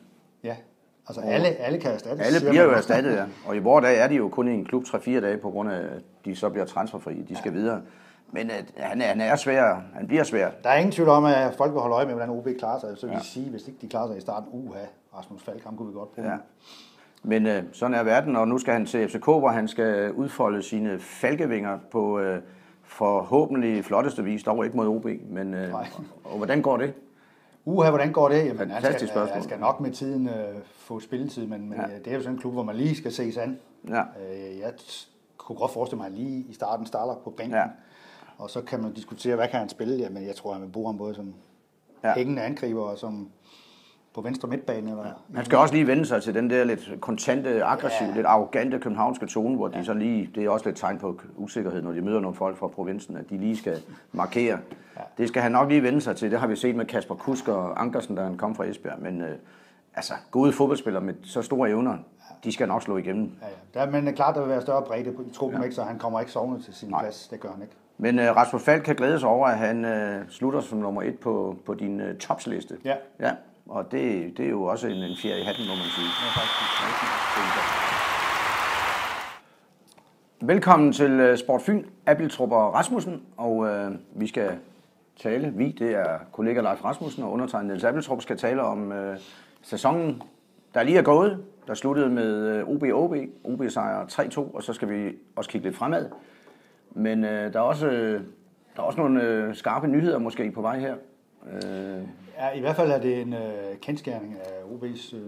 Ja, 0.44 0.56
altså 1.08 1.20
alle, 1.20 1.48
alle 1.48 1.78
kan 1.78 1.92
erstattes. 1.92 2.26
Alle 2.26 2.50
bliver 2.50 2.64
jo 2.64 2.70
erstattet, 2.70 3.12
ja. 3.12 3.24
Og 3.48 3.56
i 3.56 3.58
vores 3.58 3.82
dag 3.84 3.98
er 3.98 4.08
de 4.08 4.14
jo 4.14 4.28
kun 4.28 4.48
i 4.48 4.54
en 4.54 4.64
klub 4.64 4.84
3-4 4.84 5.10
dage, 5.10 5.36
på 5.36 5.50
grund 5.50 5.70
af, 5.70 5.76
at 5.78 6.02
de 6.24 6.36
så 6.36 6.48
bliver 6.48 6.64
transferfri. 6.66 7.22
De 7.28 7.36
skal 7.36 7.52
videre. 7.52 7.80
Men 8.32 8.50
at 8.50 8.64
han, 8.76 9.00
er, 9.00 9.06
han 9.06 9.20
er 9.20 9.36
svær. 9.36 9.82
Han 9.94 10.06
bliver 10.06 10.22
svær. 10.24 10.50
Der 10.64 10.70
er 10.70 10.76
ingen 10.76 10.92
tvivl 10.92 11.08
om, 11.08 11.24
at 11.24 11.54
folk 11.54 11.72
vil 11.72 11.80
holde 11.80 11.94
øje 11.96 12.06
med, 12.06 12.14
hvordan 12.14 12.30
OB 12.30 12.48
klarer 12.58 12.80
sig. 12.80 12.96
Så 12.96 13.06
vil 13.06 13.16
de 13.16 13.24
sige, 13.24 13.50
hvis 13.50 13.68
ikke 13.68 13.78
de 13.82 13.88
klarer 13.88 14.06
sig 14.08 14.16
i 14.16 14.20
starten, 14.20 14.48
uha, 14.52 14.78
Rasmus 15.16 15.42
Falk, 15.42 15.64
ham 15.64 15.76
kunne 15.76 15.88
vi 15.88 15.94
godt 15.94 16.14
bruge. 16.14 16.30
Ja. 16.30 16.36
Men 17.22 17.46
øh, 17.46 17.62
sådan 17.72 17.94
er 17.94 18.02
verden, 18.02 18.36
og 18.36 18.48
nu 18.48 18.58
skal 18.58 18.72
han 18.72 18.86
til 18.86 19.08
FCK, 19.08 19.24
hvor 19.24 19.48
han 19.48 19.68
skal 19.68 20.12
udfolde 20.12 20.62
sine 20.62 20.98
falkevinger 20.98 21.78
på 21.90 22.18
øh, 22.20 22.42
forhåbentlig 22.82 23.84
flotteste 23.84 24.24
vis, 24.24 24.42
dog 24.42 24.64
ikke 24.64 24.76
mod 24.76 24.86
OB. 24.86 25.06
Men, 25.28 25.54
øh, 25.54 25.74
og, 25.74 25.86
og 26.24 26.36
hvordan 26.36 26.62
går 26.62 26.76
det? 26.76 26.94
Uha, 27.64 27.88
hvordan 27.90 28.12
går 28.12 28.28
det? 28.28 28.36
Jamen, 28.46 28.58
han 28.58 28.68
Fantastisk 28.70 28.98
skal, 28.98 29.08
spørgsmål. 29.08 29.34
han 29.34 29.42
skal 29.42 29.58
nok 29.60 29.80
med 29.80 29.90
tiden 29.90 30.28
øh, 30.28 30.34
få 30.76 31.00
spilletid, 31.00 31.46
men, 31.46 31.68
men 31.68 31.78
Ja. 31.78 31.88
ja. 31.88 31.98
det 31.98 32.06
er 32.06 32.14
jo 32.14 32.20
sådan 32.22 32.34
en 32.34 32.40
klub, 32.40 32.52
hvor 32.52 32.62
man 32.62 32.76
lige 32.76 32.96
skal 32.96 33.12
ses 33.12 33.36
an. 33.36 33.58
Ja. 33.88 34.00
Øh, 34.00 34.58
jeg 34.60 34.72
kunne 35.36 35.56
godt 35.58 35.70
forestille 35.72 35.98
mig, 35.98 36.06
at 36.06 36.12
han 36.12 36.20
lige 36.22 36.44
i 36.48 36.54
starten 36.54 36.86
starter 36.86 37.14
på 37.24 37.30
bænken. 37.30 37.54
Ja. 37.56 37.64
Og 38.38 38.50
så 38.50 38.60
kan 38.60 38.82
man 38.82 38.92
diskutere, 38.92 39.36
hvad 39.36 39.48
kan 39.48 39.58
han 39.58 39.68
spille? 39.68 39.96
Jamen, 39.96 40.26
jeg 40.26 40.36
tror, 40.36 40.52
han 40.52 40.62
vil 40.62 40.68
bruge 40.68 40.88
ham 40.88 40.98
både 40.98 41.14
som 41.14 41.34
Ja. 42.04 42.08
ja. 42.08 42.14
hængende 42.14 42.42
angriber 42.42 42.82
og 42.82 42.98
som 42.98 43.28
på 44.14 44.20
venstre 44.20 44.48
midtbane. 44.48 44.90
Eller, 44.90 45.04
Han 45.34 45.44
skal 45.44 45.58
også 45.58 45.74
lige 45.74 45.86
vende 45.86 46.06
sig 46.06 46.22
til 46.22 46.34
den 46.34 46.50
der 46.50 46.64
lidt 46.64 46.90
kontante, 47.00 47.64
aggressive, 47.64 48.08
Ja. 48.08 48.14
lidt 48.14 48.26
arrogante 48.26 48.78
københavnske 48.78 49.26
tone, 49.26 49.56
hvor 49.56 49.68
de 49.68 49.84
så 49.84 49.94
lige, 49.94 50.30
det 50.34 50.44
er 50.44 50.50
også 50.50 50.66
lidt 50.66 50.76
tegn 50.78 50.98
på 50.98 51.20
usikkerhed, 51.36 51.82
når 51.82 51.92
de 51.92 52.00
møder 52.00 52.20
nogle 52.20 52.36
folk 52.36 52.56
fra 52.56 52.68
provinsen, 52.68 53.16
at 53.16 53.30
de 53.30 53.38
lige 53.38 53.56
skal 53.56 53.82
markere. 54.12 54.58
Det 55.18 55.28
skal 55.28 55.42
han 55.42 55.52
nok 55.52 55.68
lige 55.68 55.82
vende 55.82 56.00
sig 56.00 56.16
til. 56.16 56.30
Det 56.30 56.40
har 56.40 56.46
vi 56.46 56.56
set 56.56 56.76
med 56.76 56.84
Kasper 56.86 57.14
Kusk 57.14 57.48
og 57.48 57.80
Ankersen, 57.82 58.16
da 58.16 58.22
han 58.22 58.36
kom 58.36 58.54
fra 58.54 58.64
Esbjerg. 58.64 59.00
Men 59.02 59.20
øh, 59.20 59.36
altså, 59.94 60.12
gode 60.30 60.52
fodboldspillere 60.52 61.04
med 61.04 61.14
så 61.22 61.42
store 61.42 61.68
evner, 61.70 61.96
de 62.44 62.52
skal 62.52 62.68
nok 62.68 62.82
slå 62.82 62.96
igennem. 62.96 63.30
Ja, 63.42 63.46
ja. 63.80 63.80
Der, 63.86 63.90
men 63.90 64.04
det 64.06 64.12
er 64.12 64.16
klart, 64.16 64.34
der 64.34 64.40
vil 64.40 64.50
være 64.50 64.62
større 64.62 64.82
bredde 64.82 65.12
på- 65.12 65.24
truppen, 65.32 65.58
ja. 65.60 65.64
ikke, 65.64 65.74
så 65.74 65.82
han 65.82 65.98
kommer 65.98 66.20
ikke 66.20 66.32
sovende 66.32 66.62
til 66.62 66.74
sin 66.74 66.88
Nej. 66.88 67.00
plads. 67.02 67.28
Det 67.28 67.40
gør 67.40 67.48
han 67.52 67.62
ikke. 67.62 67.74
Men 67.98 68.18
øh, 68.18 68.36
Rasmus 68.36 68.62
Falk 68.62 68.82
kan 68.82 68.96
glæde 68.96 69.20
sig 69.20 69.28
over, 69.28 69.46
at 69.46 69.58
han 69.58 69.84
øh, 69.84 70.24
slutter 70.30 70.60
som 70.60 70.78
nummer 70.78 71.02
et 71.02 71.18
på, 71.18 71.56
på 71.66 71.74
din 71.74 72.00
øh, 72.00 72.16
topsliste. 72.18 72.78
Ja. 72.84 72.94
ja. 73.20 73.32
Og 73.66 73.92
det, 73.92 74.36
det 74.36 74.46
er 74.46 74.50
jo 74.50 74.62
også 74.62 74.86
en, 74.88 75.02
en 75.02 75.16
fjer 75.16 75.36
i 75.36 75.42
hatten, 75.42 75.64
må 75.66 75.74
man 75.74 75.90
sige. 75.96 76.06
Er 76.06 76.32
faktisk 76.34 76.62
Velkommen 80.44 80.92
til 80.92 81.10
øh, 81.10 81.38
Sport 81.38 81.62
Fyn, 81.62 81.84
Abeltrup 82.06 82.52
og 82.52 82.74
Rasmussen, 82.74 83.22
og 83.36 83.68
øh, 83.68 83.90
vi 84.14 84.26
skal 84.26 84.50
tale, 85.16 85.52
vi, 85.56 85.70
det 85.70 85.94
er 85.94 86.18
kollega 86.32 86.60
Leif 86.60 86.84
Rasmussen 86.84 87.22
og 87.22 87.32
undertegnet 87.32 87.66
Niels 87.66 87.84
Abeltrup, 87.84 88.22
skal 88.22 88.36
tale 88.36 88.62
om 88.62 88.92
øh, 88.92 89.18
sæsonen, 89.62 90.22
der 90.74 90.82
lige 90.82 90.98
er 90.98 91.02
gået, 91.02 91.44
der 91.66 91.74
sluttede 91.74 92.08
med 92.08 92.56
øh, 92.56 92.68
OB-OB, 92.68 93.14
OB 93.44 93.70
sejr 93.70 94.06
3-2, 94.06 94.56
og 94.56 94.62
så 94.62 94.72
skal 94.72 94.88
vi 94.88 95.16
også 95.36 95.50
kigge 95.50 95.66
lidt 95.66 95.76
fremad. 95.76 96.10
Men 96.94 97.24
øh, 97.24 97.52
der, 97.52 97.58
er 97.58 97.62
også, 97.64 97.86
øh, 97.86 98.20
der 98.76 98.82
er 98.82 98.86
også 98.86 99.00
nogle 99.00 99.22
øh, 99.22 99.54
skarpe 99.54 99.86
nyheder 99.88 100.18
måske 100.18 100.50
på 100.50 100.60
vej 100.60 100.78
her. 100.78 100.96
Øh, 101.52 102.02
Ja, 102.38 102.50
i 102.50 102.60
hvert 102.60 102.76
fald 102.76 102.90
er 102.90 103.00
det 103.00 103.20
en 103.20 103.32
øh, 103.32 103.76
kendskærning 103.80 104.34
af 104.34 104.62
OB's 104.74 105.16
øh, 105.16 105.22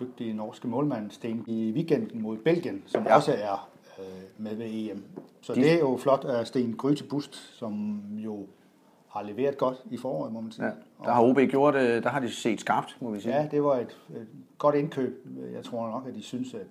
dygtige 0.00 0.32
norske 0.34 0.68
målmand 0.68 1.10
Sten 1.10 1.44
i 1.46 1.72
weekenden 1.72 2.22
mod 2.22 2.36
Belgien, 2.36 2.82
som 2.86 3.02
Ja. 3.06 3.16
også 3.16 3.32
er 3.32 3.70
øh, 3.98 4.04
med 4.44 4.54
ved 4.56 4.66
EM. 4.68 5.04
Så 5.40 5.54
De- 5.54 5.60
det 5.60 5.72
er 5.72 5.78
jo 5.78 5.96
flot 5.96 6.24
af 6.24 6.46
Sten 6.46 6.76
Gryte 6.76 7.04
Bust, 7.04 7.34
som 7.58 8.00
jo 8.16 8.46
har 9.08 9.22
leveret 9.22 9.58
godt 9.58 9.76
i 9.90 9.96
foråret, 9.96 10.32
må 10.32 10.40
man 10.40 10.52
sige. 10.52 10.64
ja, 10.64 10.70
der 11.04 11.10
har 11.12 11.22
OB 11.22 11.36
gjort, 11.50 11.74
øh, 11.74 12.02
der 12.02 12.08
har 12.08 12.20
de 12.20 12.28
set 12.30 12.60
skarpt, 12.60 12.96
må 13.00 13.10
vi 13.10 13.20
sige. 13.20 13.36
Ja, 13.36 13.48
det 13.50 13.62
var 13.64 13.76
et, 13.76 13.96
et 14.10 14.26
godt 14.58 14.74
indkøb. 14.74 15.26
Jeg 15.54 15.64
tror 15.64 15.90
nok, 15.90 16.08
at 16.08 16.14
de 16.14 16.22
synes, 16.22 16.54
at 16.54 16.66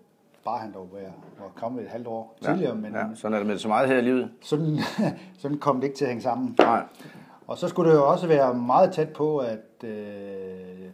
bare 0.49 0.59
han 0.59 0.73
dog 0.73 0.89
var, 0.91 0.99
var 1.43 1.51
kommet 1.55 1.83
et 1.83 1.89
halvt 1.89 2.07
år 2.07 2.37
ja, 2.41 2.47
tidligere, 2.47 2.75
men 2.75 2.93
ja, 2.93 3.03
sådan 3.15 3.33
er 3.33 3.37
det 3.37 3.47
med 3.47 3.57
så 3.57 3.67
meget 3.67 3.87
her 3.87 3.97
i 3.97 4.01
livet. 4.01 4.29
sådan, 4.41 4.79
sådan 5.41 5.57
kom 5.57 5.75
det 5.75 5.83
ikke 5.83 5.97
til 5.97 6.05
at 6.05 6.09
hænge 6.09 6.21
sammen. 6.21 6.55
Nej. 6.57 6.83
Og 7.47 7.57
så 7.57 7.67
skulle 7.67 7.91
det 7.91 7.97
jo 7.97 8.09
også 8.09 8.27
være 8.27 8.53
meget 8.53 8.93
tæt 8.93 9.09
på, 9.09 9.37
at 9.37 9.83
øh, 9.83 10.89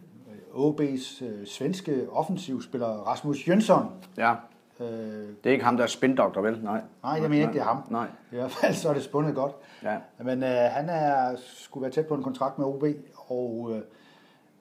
OB's 0.54 1.24
øh, 1.24 1.46
svenske 1.46 2.06
offensivspiller 2.10 2.86
Rasmus 2.86 3.48
Jønsson, 3.48 3.92
Ja, 4.16 4.34
øh, 4.80 4.86
det 4.86 5.46
er 5.46 5.50
ikke 5.50 5.64
ham, 5.64 5.76
der 5.76 5.84
er 5.84 5.88
spindoktor, 5.88 6.40
vel? 6.40 6.60
Nej. 6.62 6.80
nej, 7.02 7.12
jeg 7.12 7.30
mener 7.30 7.42
ikke, 7.42 7.52
det 7.52 7.60
er 7.60 7.64
ham. 7.64 7.82
Nej. 7.90 8.06
I 8.32 8.34
hvert 8.34 8.50
fald 8.50 8.74
så 8.74 8.88
er 8.88 8.94
det 8.94 9.02
spundet 9.02 9.34
godt. 9.34 9.52
Ja. 9.82 9.96
Men 10.18 10.42
øh, 10.42 10.70
han 10.70 10.88
er, 10.88 11.36
skulle 11.36 11.82
være 11.82 11.92
tæt 11.92 12.06
på 12.06 12.14
en 12.14 12.22
kontrakt 12.22 12.58
med 12.58 12.66
OB, 12.66 12.84
og 13.16 13.70
øh, 13.74 13.82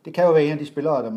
det 0.06 0.14
kan 0.14 0.26
jo 0.26 0.32
være 0.32 0.46
en 0.46 0.52
af 0.52 0.58
de 0.58 0.66
spillere, 0.66 1.04
der, 1.04 1.12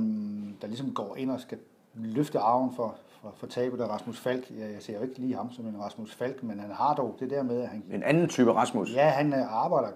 der 0.61 0.67
ligesom 0.67 0.95
går 0.95 1.17
ind 1.17 1.31
og 1.31 1.41
skal 1.41 1.59
løfte 1.95 2.39
arven 2.39 2.73
for, 2.77 2.97
for, 3.23 3.33
for 3.37 3.47
tabet 3.47 3.81
af 3.81 3.89
Rasmus 3.89 4.21
Falk. 4.21 4.51
Jeg, 4.51 4.59
jeg 4.75 4.83
ser 4.83 4.95
jo 4.97 5.03
ikke 5.03 5.19
lige 5.19 5.35
ham 5.37 5.53
som 5.53 5.67
en 5.67 5.81
Rasmus 5.83 6.15
Falk, 6.15 6.43
men 6.43 6.61
han 6.61 6.71
har 6.71 6.95
dog 6.95 7.17
det 7.21 7.31
der 7.31 7.43
med, 7.43 7.61
at 7.63 7.69
han, 7.69 7.83
En 7.93 8.03
anden 8.03 8.29
type 8.29 8.53
Rasmus. 8.53 8.95
ja, 8.95 9.09
han 9.09 9.33
øh, 9.33 9.65
arbejder 9.65 9.89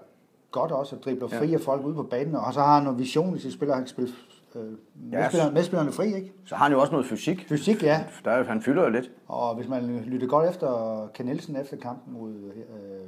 godt 0.51 0.71
også 0.71 0.95
og 0.95 1.03
dribler 1.03 1.27
fri 1.27 1.53
af 1.53 1.59
folk 1.61 1.85
ude 1.85 1.95
på 1.95 2.03
banen, 2.03 2.35
og 2.35 2.53
så 2.53 2.59
har 2.59 2.73
han 2.75 2.83
noget 2.83 2.99
vision 2.99 3.35
i 3.35 3.39
sit 3.39 3.53
spil, 3.53 3.69
og 3.69 3.75
han 3.75 3.83
kan 3.83 3.89
spille 3.89 4.11
øh, 4.55 4.61
medspillerne, 4.95 5.53
medspillerne 5.53 5.91
fri, 5.91 6.15
ikke? 6.15 6.33
Så 6.45 6.55
har 6.55 6.63
han 6.65 6.71
jo 6.73 6.79
også 6.81 6.91
noget 6.91 7.05
fysik. 7.07 7.45
Fysik, 7.49 7.83
ja. 7.83 8.03
Der, 8.25 8.31
er- 8.31 8.43
han 8.43 8.61
fylder 8.61 8.83
jo 8.83 8.89
lidt. 8.89 9.11
Og 9.27 9.55
hvis 9.55 9.67
man 9.67 9.95
lytter 10.05 10.27
godt 10.27 10.49
efter 10.49 11.07
Ken 11.13 11.25
Nielsen 11.25 11.55
efter 11.55 11.77
kampen 11.77 12.13
mod, 12.13 12.31
øh, 12.33 12.43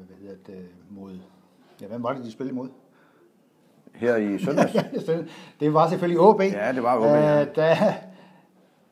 hvad 0.07 0.17
hedder 0.21 0.35
det, 0.47 0.65
mod, 0.89 1.11
ja, 1.81 1.87
hvem 1.87 2.03
var 2.03 2.13
det, 2.13 2.23
de 2.25 2.31
spillede 2.31 2.53
imod? 2.53 2.69
Her 3.93 4.15
i 4.15 4.39
søndags. 4.39 4.73
det 5.59 5.73
var 5.73 5.89
selvfølgelig 5.89 6.19
OB. 6.19 6.41
Ja, 6.41 6.71
det 6.75 6.83
var 6.83 6.97
OB, 6.97 7.03
ja. 7.03 7.41
Øh, 7.41 7.93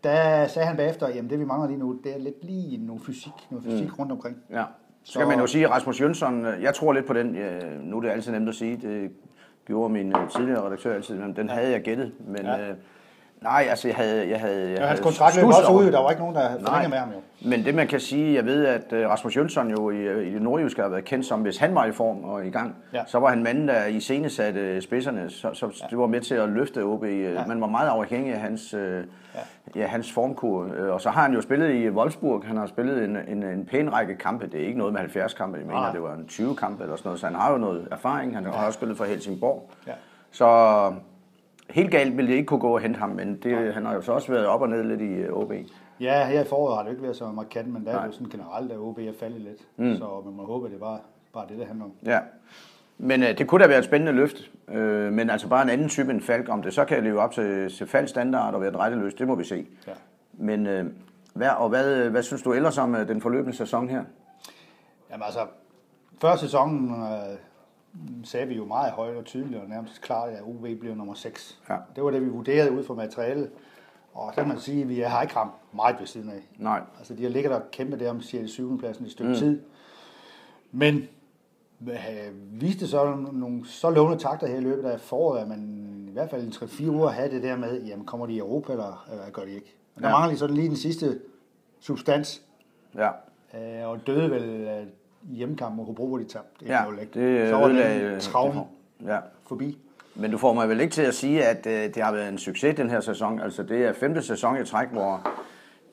der, 0.04 0.48
sagde 0.48 0.68
han 0.68 0.78
bagefter, 0.78 1.08
jamen 1.10 1.30
det 1.30 1.40
vi 1.40 1.46
mangler 1.46 1.68
lige 1.68 1.80
nu, 1.80 2.00
det 2.04 2.14
er 2.14 2.20
lidt 2.20 2.44
lige 2.44 2.86
noget 2.86 3.02
fysik, 3.02 3.32
noget 3.50 3.66
fysik 3.66 3.88
mm. 3.88 3.94
rundt 4.00 4.12
omkring. 4.12 4.38
Ja. 4.52 4.64
Så 5.04 5.12
skal 5.14 5.28
man 5.28 5.40
jo 5.40 5.48
sige, 5.48 5.70
Rasmus 5.70 6.02
Jønsson, 6.02 6.46
øh, 6.46 6.64
jeg 6.64 6.74
tror 6.76 6.94
lidt 6.94 7.06
på 7.06 7.14
den, 7.14 7.36
ja, 7.36 7.60
nu 7.82 7.98
er 7.98 8.02
det 8.02 8.10
altid 8.10 8.32
nemt 8.32 8.50
at 8.50 8.56
sige, 8.56 8.78
det 8.78 9.12
gjorde 9.66 9.94
min 9.94 10.16
øh, 10.16 10.30
tidligere 10.30 10.66
redaktør 10.66 10.96
altid, 10.96 11.16
men 11.16 11.36
den 11.36 11.50
havde 11.50 11.72
jeg 11.72 11.82
gættet. 11.82 12.12
Men 12.28 12.42
Ja. 12.46 12.70
øh, 12.70 12.76
nej, 13.44 13.66
altså 13.70 13.88
jeg 13.88 13.96
havde... 13.98 14.30
Jeg 14.30 14.40
havde, 14.40 14.60
jeg 14.62 14.70
Ja, 14.70 14.76
havde 14.76 14.88
hans 14.88 15.00
kontrakt 15.02 15.36
løb 15.36 15.46
også 15.46 15.64
over- 15.68 15.80
ud, 15.80 15.92
der 15.92 16.00
var 16.02 16.10
ikke 16.10 16.22
nogen, 16.22 16.36
der 16.36 16.50
forlængede 16.50 16.90
med 16.90 16.98
ham 16.98 17.10
jo. 17.10 17.50
Men 17.50 17.66
det 17.66 17.76
man 17.76 17.88
kan 17.88 18.00
sige, 18.00 18.36
jeg 18.36 18.46
ved, 18.46 18.66
at 18.66 18.94
øh, 18.94 19.10
Rasmus 19.10 19.38
Jønsson 19.38 19.72
jo 19.72 19.90
i, 19.90 19.96
øh, 19.98 20.28
i 20.28 20.34
det 20.34 20.42
nordjyske 20.42 20.82
har 20.82 20.90
været 20.90 21.06
kendt 21.06 21.26
som, 21.26 21.42
hvis 21.42 21.58
han 21.58 21.76
var 21.76 21.86
i 21.86 21.92
form 21.92 22.24
og 22.24 22.46
i 22.46 22.50
gang, 22.50 22.76
Ja. 22.94 23.02
så 23.08 23.20
var 23.20 23.30
han 23.30 23.44
manden, 23.44 23.68
der 23.68 23.86
i 23.86 24.00
scenesatte 24.00 24.82
spidserne, 24.82 25.30
så, 25.30 25.54
så 25.54 25.86
det 25.90 25.98
var 25.98 26.08
med 26.08 26.22
til 26.22 26.36
at 26.36 26.50
løfte 26.50 26.84
OB. 26.84 27.04
Ja. 27.04 27.46
Man 27.48 27.62
var 27.62 27.68
meget 27.68 27.88
afhængig 27.90 28.34
af 28.34 28.40
hans, 28.40 28.74
øh, 28.74 29.04
ja. 29.76 29.86
hans 29.88 30.12
formkur. 30.12 30.68
Øh, 30.78 30.94
Og 30.94 31.02
så 31.02 31.10
har 31.10 31.22
han 31.22 31.34
jo 31.34 31.42
spillet 31.42 31.74
i 31.76 31.90
Wolfsburg, 31.90 32.44
han 32.46 32.58
har 32.58 32.66
spillet 32.68 33.04
en, 33.04 33.18
en, 33.28 33.44
en 33.44 33.66
pæn 33.66 33.94
række 33.94 34.16
kampe. 34.16 34.48
Det 34.48 34.62
er 34.62 34.66
ikke 34.66 34.78
noget 34.78 34.94
med 34.94 35.00
70 35.00 35.34
kampe, 35.34 35.58
jeg 35.58 35.66
mener, 35.68 35.80
Nej. 35.80 35.92
det 35.92 36.02
var 36.04 36.14
en 36.14 36.28
20 36.28 36.56
kampe 36.56 36.84
eller 36.84 36.96
sådan 36.96 37.08
noget, 37.08 37.20
så 37.20 37.26
han 37.26 37.36
har 37.36 37.52
jo 37.52 37.58
noget 37.58 37.88
erfaring. 37.92 38.36
Han 38.36 38.46
har 38.46 38.66
også 38.66 38.78
spillet 38.78 38.98
for 38.98 39.06
Helsingborg. 39.06 39.70
Ja. 39.88 39.92
Så 40.32 40.46
helt 41.74 41.92
galt 41.92 42.18
ville 42.18 42.32
det 42.32 42.38
ikke 42.38 42.48
kunne 42.48 42.60
gå 42.60 42.76
at 42.76 42.82
hente 42.82 43.00
ham, 43.00 43.10
men 43.10 43.36
det, 43.44 43.74
han 43.74 43.86
har 43.86 43.94
jo 43.94 44.02
så 44.02 44.12
også 44.12 44.32
været 44.32 44.46
op 44.46 44.62
og 44.62 44.70
ned 44.70 44.84
lidt 44.84 45.02
i 45.02 45.14
øh, 45.14 45.34
OB. 45.34 45.54
Ja, 46.00 46.26
her 46.26 46.42
i 46.42 46.46
foråret 46.46 46.76
har 46.76 46.84
det 46.84 46.90
ikke 46.90 47.04
været 47.04 47.16
så 47.16 47.32
markant, 47.32 47.68
men 47.74 47.86
der 47.86 47.92
er 47.92 47.96
Nej. 47.96 48.02
det 48.02 48.08
jo 48.08 48.14
sådan 48.14 48.30
generelt, 48.30 48.72
at 48.72 48.78
OB 48.78 49.00
er 49.00 49.14
faldet 49.20 49.42
lidt. 49.42 49.62
Mm. 49.78 49.96
Så 49.98 50.22
man 50.26 50.34
må 50.34 50.46
håbe, 50.46 50.66
at 50.66 50.72
det 50.72 50.78
er 50.82 51.00
bare, 51.34 51.46
det, 51.50 51.58
det 51.58 51.68
handler 51.68 51.86
om. 51.86 51.92
Ja. 52.06 52.20
Men 52.98 53.24
øh, 53.24 53.38
det 53.38 53.48
kunne 53.48 53.64
da 53.64 53.68
være 53.68 53.80
et 53.80 53.86
spændende 53.86 54.12
løft. 54.12 54.52
Øh, 54.68 55.14
men 55.14 55.30
altså 55.30 55.48
bare 55.48 55.64
en 55.64 55.70
anden 55.70 55.90
type 55.90 56.12
end 56.12 56.22
Falk. 56.22 56.50
Om 56.50 56.62
det 56.62 56.74
så 56.74 56.86
kan 56.86 57.04
leve 57.04 57.22
op 57.22 57.32
til, 57.32 57.70
til 57.78 57.88
Falks 57.88 58.10
standard 58.10 58.54
og 58.54 58.62
være 58.62 58.96
løst, 58.96 59.20
det 59.20 59.28
må 59.28 59.36
vi 59.36 59.44
se. 59.44 59.68
Ja. 59.88 59.92
Men 60.34 60.68
øh, 60.68 60.86
hvad, 61.34 61.50
og 61.50 61.70
hvad, 61.70 62.10
hvad 62.10 62.24
synes 62.24 62.42
du 62.42 62.54
ellers 62.54 62.78
om 62.78 62.96
øh, 62.96 63.08
den 63.08 63.22
forløbende 63.22 63.58
sæson 63.58 63.90
her? 63.90 64.04
Jamen 65.12 65.24
altså, 65.24 65.40
før 66.22 66.36
sæsonen 66.36 66.92
øh, 66.92 67.38
sagde 68.24 68.48
vi 68.48 68.56
jo 68.56 68.66
meget 68.66 68.92
højt 68.92 69.18
og 69.18 69.26
tydeligt 69.26 69.62
og 69.62 69.70
nærmest 69.70 70.02
klart, 70.02 70.30
at 70.30 70.42
UV 70.44 70.76
blev 70.80 70.96
nummer 70.96 71.14
6. 71.14 71.60
Ja. 71.70 71.78
Det 71.96 72.04
var 72.04 72.12
det, 72.12 72.22
vi 72.22 72.30
vurderede 72.30 72.72
ud 72.72 72.84
fra 72.84 72.94
materialet. 72.94 73.50
Og 74.14 74.32
så 74.34 74.42
kan 74.42 74.48
man 74.48 74.60
sige, 74.60 74.82
at 74.82 74.90
vi 74.90 75.00
har 75.00 75.22
ikke 75.22 75.36
ramt 75.36 75.54
meget 75.74 75.96
ved 76.00 76.08
siden 76.08 76.30
af. 76.30 76.42
Nej. 76.58 76.82
Altså, 76.98 77.14
de 77.14 77.24
har 77.24 77.30
ligget 77.30 77.52
der 77.52 77.62
kæmpe 77.72 78.00
der 78.00 78.10
om 78.10 78.22
6. 78.22 78.52
7. 78.52 78.80
pladsen 78.80 79.04
i 79.06 79.08
et 79.08 79.12
stykke 79.12 79.30
mm. 79.32 79.38
tid. 79.38 79.62
Men 80.72 81.08
øh, 81.82 82.62
viste 82.62 82.88
så 82.88 83.16
nogle 83.32 83.68
så 83.68 83.90
lovende 83.90 84.18
takter 84.24 84.48
her 84.48 84.56
i 84.58 84.62
løbet 84.62 84.84
af 84.90 85.00
foråret, 85.00 85.42
at 85.42 85.48
man 85.48 85.60
i 86.10 86.12
hvert 86.12 86.30
fald 86.30 86.48
i 86.48 86.50
3-4 86.86 86.90
uger 86.90 87.10
havde 87.10 87.32
det 87.32 87.44
der 87.44 87.56
med, 87.58 87.84
jamen 87.84 88.06
kommer 88.06 88.26
de 88.26 88.34
i 88.34 88.38
Europa, 88.38 88.72
eller, 88.72 89.08
eller 89.12 89.30
gør 89.30 89.42
de 89.46 89.52
ikke? 89.52 89.76
Men 89.96 90.04
der 90.04 90.10
Ja. 90.10 90.14
mangler 90.14 90.30
lige 90.30 90.40
sådan 90.40 90.56
lige 90.56 90.68
den 90.70 90.76
sidste 90.78 91.20
substans, 91.80 92.42
Ja, 92.96 93.10
øh, 93.82 93.90
og 93.90 94.08
døde 94.08 94.32
vel 94.32 94.68
i 95.32 95.36
hjemmekampen 95.36 95.78
mod 95.78 95.86
Hobro, 95.86 96.08
hvor 96.08 96.18
de 96.18 96.24
tabte. 96.24 96.66
ja 96.66 96.84
1-0, 96.84 97.02
ikke? 97.02 97.14
det 97.14 97.40
øh, 97.42 97.50
så 97.50 97.56
var 97.56 97.68
den 97.68 97.78
øh, 97.78 98.20
travm 98.22 98.52
det- 98.52 98.64
Ja. 99.08 99.18
forbi. 99.48 99.78
Men 100.16 100.32
du 100.32 100.38
får 100.38 100.54
mig 100.54 100.70
vel 100.70 100.80
ikke 100.80 100.94
til 100.94 101.02
at 101.02 101.14
sige, 101.14 101.44
at 101.46 101.66
øh, 101.68 101.96
det 101.96 102.04
har 102.04 102.12
været 102.12 102.30
en 102.30 102.38
succes 102.38 102.76
den 102.76 102.90
her 102.90 103.00
sæson. 103.00 103.40
Altså 103.40 103.64
det 103.64 103.86
er 103.86 103.94
femte 103.94 104.22
sæson 104.22 104.62
i 104.62 104.66
træk, 104.66 104.88
hvor 104.92 105.28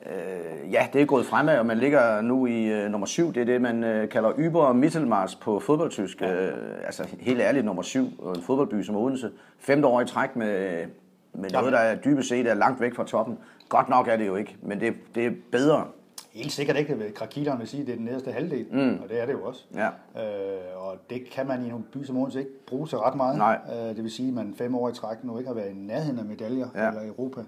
øh, 0.05 0.71
ja, 0.73 0.87
det 0.93 1.01
er 1.01 1.05
gået 1.05 1.25
fremad, 1.25 1.57
og 1.59 1.65
man 1.65 1.77
ligger 1.77 2.21
nu 2.21 2.45
i 2.45 2.65
øh, 2.65 2.89
nummer 2.91 3.07
syv. 3.07 3.33
Det 3.33 3.41
er 3.41 3.45
det, 3.45 3.61
man 3.61 3.83
øh, 3.83 4.09
kalder 4.09 4.31
Yber 4.39 4.73
Mittelmars 4.73 5.35
på 5.35 5.59
fodboldtysk. 5.59 6.21
Øh, 6.21 6.49
altså 6.85 7.07
helt 7.19 7.41
ærligt 7.41 7.65
nummer 7.65 7.81
syv, 7.83 8.05
og 8.19 8.35
en 8.35 8.41
fodboldby 8.41 8.81
som 8.83 8.95
Odense. 8.95 9.31
Femte 9.59 9.87
år 9.87 10.01
i 10.01 10.05
træk 10.05 10.35
med, 10.35 10.85
med 11.33 11.49
noget, 11.49 11.71
der 11.73 11.79
er 11.79 11.95
dybest 11.95 12.29
set 12.29 12.47
er 12.47 12.53
langt 12.53 12.81
væk 12.81 12.95
fra 12.95 13.03
toppen. 13.05 13.37
Godt 13.69 13.89
nok 13.89 14.07
er 14.07 14.15
det 14.17 14.27
jo 14.27 14.35
ikke, 14.35 14.57
men 14.61 14.79
det, 14.79 14.93
det 15.15 15.25
er 15.25 15.31
bedre. 15.51 15.85
Helt 16.31 16.51
sikkert 16.51 16.77
ikke, 16.77 16.93
at 16.93 17.13
Krakiteren 17.13 17.59
vil 17.59 17.67
sige, 17.67 17.81
at 17.81 17.87
det 17.87 17.93
er 17.93 17.97
den 17.97 18.05
nederste 18.05 18.31
halvdel, 18.31 18.67
mm. 18.71 18.99
og 19.03 19.09
det 19.09 19.21
er 19.21 19.25
det 19.25 19.33
jo 19.33 19.43
også. 19.43 19.65
Ja. 19.73 19.87
Øh, 19.87 20.87
og 20.87 20.97
det 21.09 21.25
kan 21.31 21.47
man 21.47 21.65
i 21.65 21.69
nogle 21.69 21.83
byer 21.93 22.05
som 22.05 22.17
Odense 22.17 22.39
ikke 22.39 22.65
bruge 22.65 22.87
til 22.87 22.97
ret 22.97 23.15
meget. 23.15 23.37
Nej. 23.37 23.59
Øh, 23.71 23.75
det 23.95 24.03
vil 24.03 24.11
sige, 24.11 24.27
at 24.27 24.33
man 24.33 24.53
fem 24.55 24.75
år 24.75 24.89
i 24.89 24.93
træk 24.93 25.23
nu 25.23 25.37
ikke 25.37 25.47
har 25.47 25.55
været 25.55 25.69
i 25.69 25.73
nærheden 25.73 26.19
af 26.19 26.25
medaljer 26.25 26.67
Ja. 26.75 26.87
eller 26.87 27.07
Europa. 27.07 27.41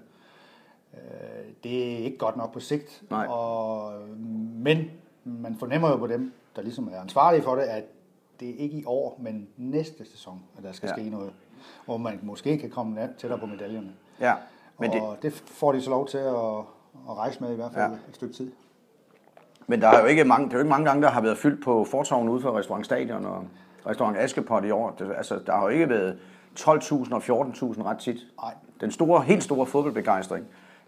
Øh, 0.94 1.00
det 1.64 1.92
er 1.92 1.96
ikke 1.98 2.18
godt 2.18 2.36
nok 2.36 2.52
på 2.52 2.60
sigt. 2.60 3.02
Nej. 3.10 3.26
Og, 3.26 3.92
men 4.54 4.78
man 5.24 5.56
fornemmer 5.58 5.90
jo 5.90 5.96
på 5.96 6.06
dem, 6.06 6.32
der 6.56 6.62
ligesom 6.62 6.88
er 6.92 7.00
ansvarlige 7.00 7.42
for 7.42 7.54
det, 7.54 7.62
at 7.62 7.84
det 8.40 8.48
er 8.50 8.54
ikke 8.58 8.76
i 8.76 8.84
år, 8.86 9.18
men 9.22 9.48
næste 9.56 10.04
sæson, 10.10 10.40
at 10.58 10.64
der 10.64 10.72
skal 10.72 10.86
Ja. 10.86 10.92
ske 11.02 11.10
noget. 11.10 11.32
Hvor 11.84 11.96
man 11.96 12.18
måske 12.22 12.58
kan 12.58 12.70
komme 12.70 13.08
tættere 13.18 13.40
på 13.40 13.46
medaljerne. 13.46 13.92
Ja, 14.20 14.34
men 14.78 14.90
det, 14.92 15.00
og 15.02 15.16
det 15.22 15.32
får 15.32 15.72
de 15.72 15.82
så 15.82 15.90
lov 15.90 16.08
til 16.08 16.18
at, 16.18 16.34
at 17.08 17.16
rejse 17.16 17.40
med 17.40 17.52
i 17.52 17.56
hvert 17.56 17.72
fald 17.72 17.90
ja. 17.92 17.98
et 18.08 18.14
stykke 18.14 18.34
tid. 18.34 18.52
Men 19.66 19.80
der 19.80 19.88
er 19.88 20.00
jo 20.00 20.06
ikke 20.06 20.24
mange, 20.24 20.44
det 20.46 20.52
er 20.52 20.56
jo 20.56 20.60
ikke 20.62 20.70
mange 20.70 20.86
gange, 20.86 21.02
der 21.02 21.10
har 21.10 21.20
været 21.20 21.38
fyldt 21.38 21.64
på 21.64 21.84
fortorven 21.84 22.28
ude 22.28 22.40
for 22.40 22.58
Restaurant 22.58 22.84
Stadion 22.84 23.26
og 23.26 23.44
Restaurant 23.86 24.16
Askepot 24.18 24.64
i 24.64 24.70
år. 24.70 24.94
Det, 24.98 25.12
altså, 25.16 25.40
der 25.46 25.52
har 25.52 25.62
jo 25.62 25.68
ikke 25.68 25.88
været 25.88 26.18
12.000 26.60 27.14
og 27.14 27.22
14.000 27.22 27.82
ret 27.82 27.98
tit. 27.98 28.16
Nej. 28.42 28.54
Den 28.80 28.90
store, 28.90 29.22
helt 29.22 29.42
store 29.42 29.66
fodboldbegejstring, 29.66 30.46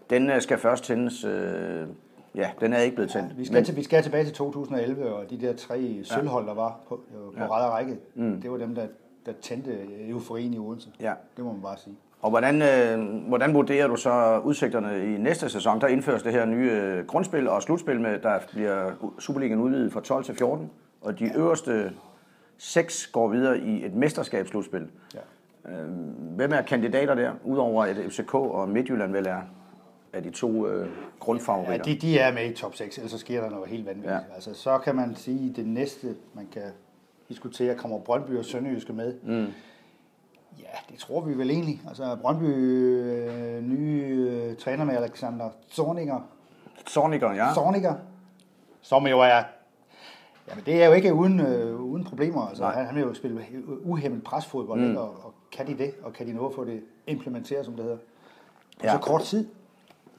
den 0.09 0.29
øh, 0.29 0.41
skal 0.41 0.57
først 0.57 0.83
tændes. 0.83 1.23
Øh, 1.23 1.87
ja, 2.35 2.49
den 2.59 2.73
er 2.73 2.77
ikke 2.79 2.95
blevet 2.95 3.11
tændt. 3.11 3.37
Vi 3.37 3.45
skal, 3.45 3.63
til, 3.63 3.75
vi 3.75 3.83
skal 3.83 4.03
tilbage 4.03 4.23
til 4.25 4.33
2011, 4.33 5.13
og 5.15 5.29
de 5.29 5.41
der 5.41 5.53
tre 5.55 5.99
sølvhold, 6.03 6.47
der 6.47 6.53
var 6.53 6.79
på, 6.89 7.01
på 7.13 7.33
Ja. 7.37 7.43
ja. 7.43 7.69
række, 7.69 7.97
mm. 8.15 8.41
det 8.41 8.51
var 8.51 8.57
dem, 8.57 8.75
der, 8.75 8.87
der 9.25 9.31
tændte 9.41 9.71
euforien 10.09 10.53
i 10.53 10.59
Odense. 10.59 10.89
Ja. 10.99 11.13
Det 11.37 11.45
må 11.45 11.51
man 11.51 11.61
bare 11.61 11.77
sige. 11.77 11.95
Og 12.21 12.29
hvordan, 12.29 12.61
øh, 12.61 13.27
hvordan 13.27 13.53
vurderer 13.53 13.87
du 13.87 13.95
så 13.95 14.39
udsigterne 14.43 15.13
i 15.15 15.17
næste 15.17 15.49
sæson? 15.49 15.81
Der 15.81 15.87
indføres 15.87 16.23
det 16.23 16.31
her 16.31 16.45
nye 16.45 16.71
øh, 16.71 17.05
grundspil 17.05 17.47
og 17.49 17.61
slutspil 17.61 18.01
med, 18.01 18.19
der 18.19 18.39
bliver 18.51 18.91
Superligaen 19.19 19.59
udvidet 19.59 19.93
fra 19.93 20.01
12 20.01 20.23
til 20.23 20.35
14, 20.35 20.69
og 21.01 21.19
de 21.19 21.25
ja. 21.25 21.35
øverste 21.35 21.91
seks 22.57 23.07
går 23.07 23.27
videre 23.27 23.59
i 23.59 23.85
et 23.85 23.93
mesterskabsslutspil. 23.93 24.87
Ja. 25.13 25.71
Øh, 25.71 25.87
hvem 26.35 26.53
er 26.53 26.61
kandidater 26.61 27.15
der, 27.15 27.31
udover 27.43 27.83
at 27.85 27.97
FCK 28.09 28.33
og 28.33 28.69
Midtjylland 28.69 29.11
vel 29.11 29.25
er, 29.27 29.41
er 30.13 30.21
de 30.21 30.29
to 30.29 30.67
øh, 30.67 30.81
Ja, 30.81 30.91
grundfavoritter? 31.19 31.83
de, 31.83 31.95
de 31.95 32.19
er 32.19 32.33
med 32.33 32.49
i 32.51 32.53
top 32.53 32.75
6, 32.75 32.97
ellers 32.97 33.11
så 33.11 33.17
sker 33.17 33.41
der 33.41 33.49
noget 33.49 33.67
helt 33.69 33.85
vanvittigt. 33.85 34.11
Ja. 34.13 34.17
Ja. 34.17 34.35
Altså, 34.35 34.53
så 34.53 34.77
kan 34.77 34.95
man 34.95 35.15
sige, 35.15 35.49
at 35.49 35.55
det 35.55 35.67
næste, 35.67 36.07
man 36.33 36.47
kan 36.53 36.61
diskutere, 37.29 37.75
kommer 37.75 37.99
Brøndby 37.99 38.31
og 38.37 38.45
Sønderjyske 38.45 38.93
med. 38.93 39.13
Mm. 39.23 39.47
Ja, 40.59 40.91
det 40.93 40.99
tror 40.99 41.21
vi 41.21 41.37
vel 41.37 41.49
egentlig. 41.49 41.81
Altså, 41.87 42.17
Brøndby 42.21 42.43
øh, 42.43 43.63
nye 43.63 44.03
øh, 44.31 44.55
træner 44.57 44.85
med 44.85 44.95
Alexander 44.95 45.49
Zorniger, 45.71 46.19
Zorniger, 46.89 47.33
ja. 47.33 47.53
Zorniger, 47.53 47.95
som 48.81 49.07
jo 49.07 49.19
er 49.19 49.43
Jamen, 50.49 50.63
det 50.65 50.83
er 50.83 50.87
jo 50.87 50.93
ikke 50.93 51.13
uden, 51.13 51.39
øh, 51.39 51.81
uden 51.81 52.03
problemer. 52.03 52.41
Altså, 52.47 52.63
Nej. 52.63 52.73
han, 52.73 52.85
han 52.85 52.95
vil 52.95 53.01
jo 53.01 53.13
spille 53.13 53.41
uhemmet 53.83 54.23
presfodbold, 54.23 54.81
mm. 54.81 54.97
og, 54.97 55.09
og 55.09 55.33
kan 55.51 55.67
de 55.67 55.77
det, 55.77 55.93
og 56.03 56.13
kan 56.13 56.27
de 56.27 56.33
nå 56.33 56.47
at 56.47 56.55
få 56.55 56.65
det 56.65 56.83
implementeret, 57.07 57.65
som 57.65 57.73
det 57.73 57.83
hedder, 57.83 57.97
på 58.79 58.85
Ja. 58.85 58.91
så 58.91 58.97
kort 58.97 59.21
tid. 59.21 59.47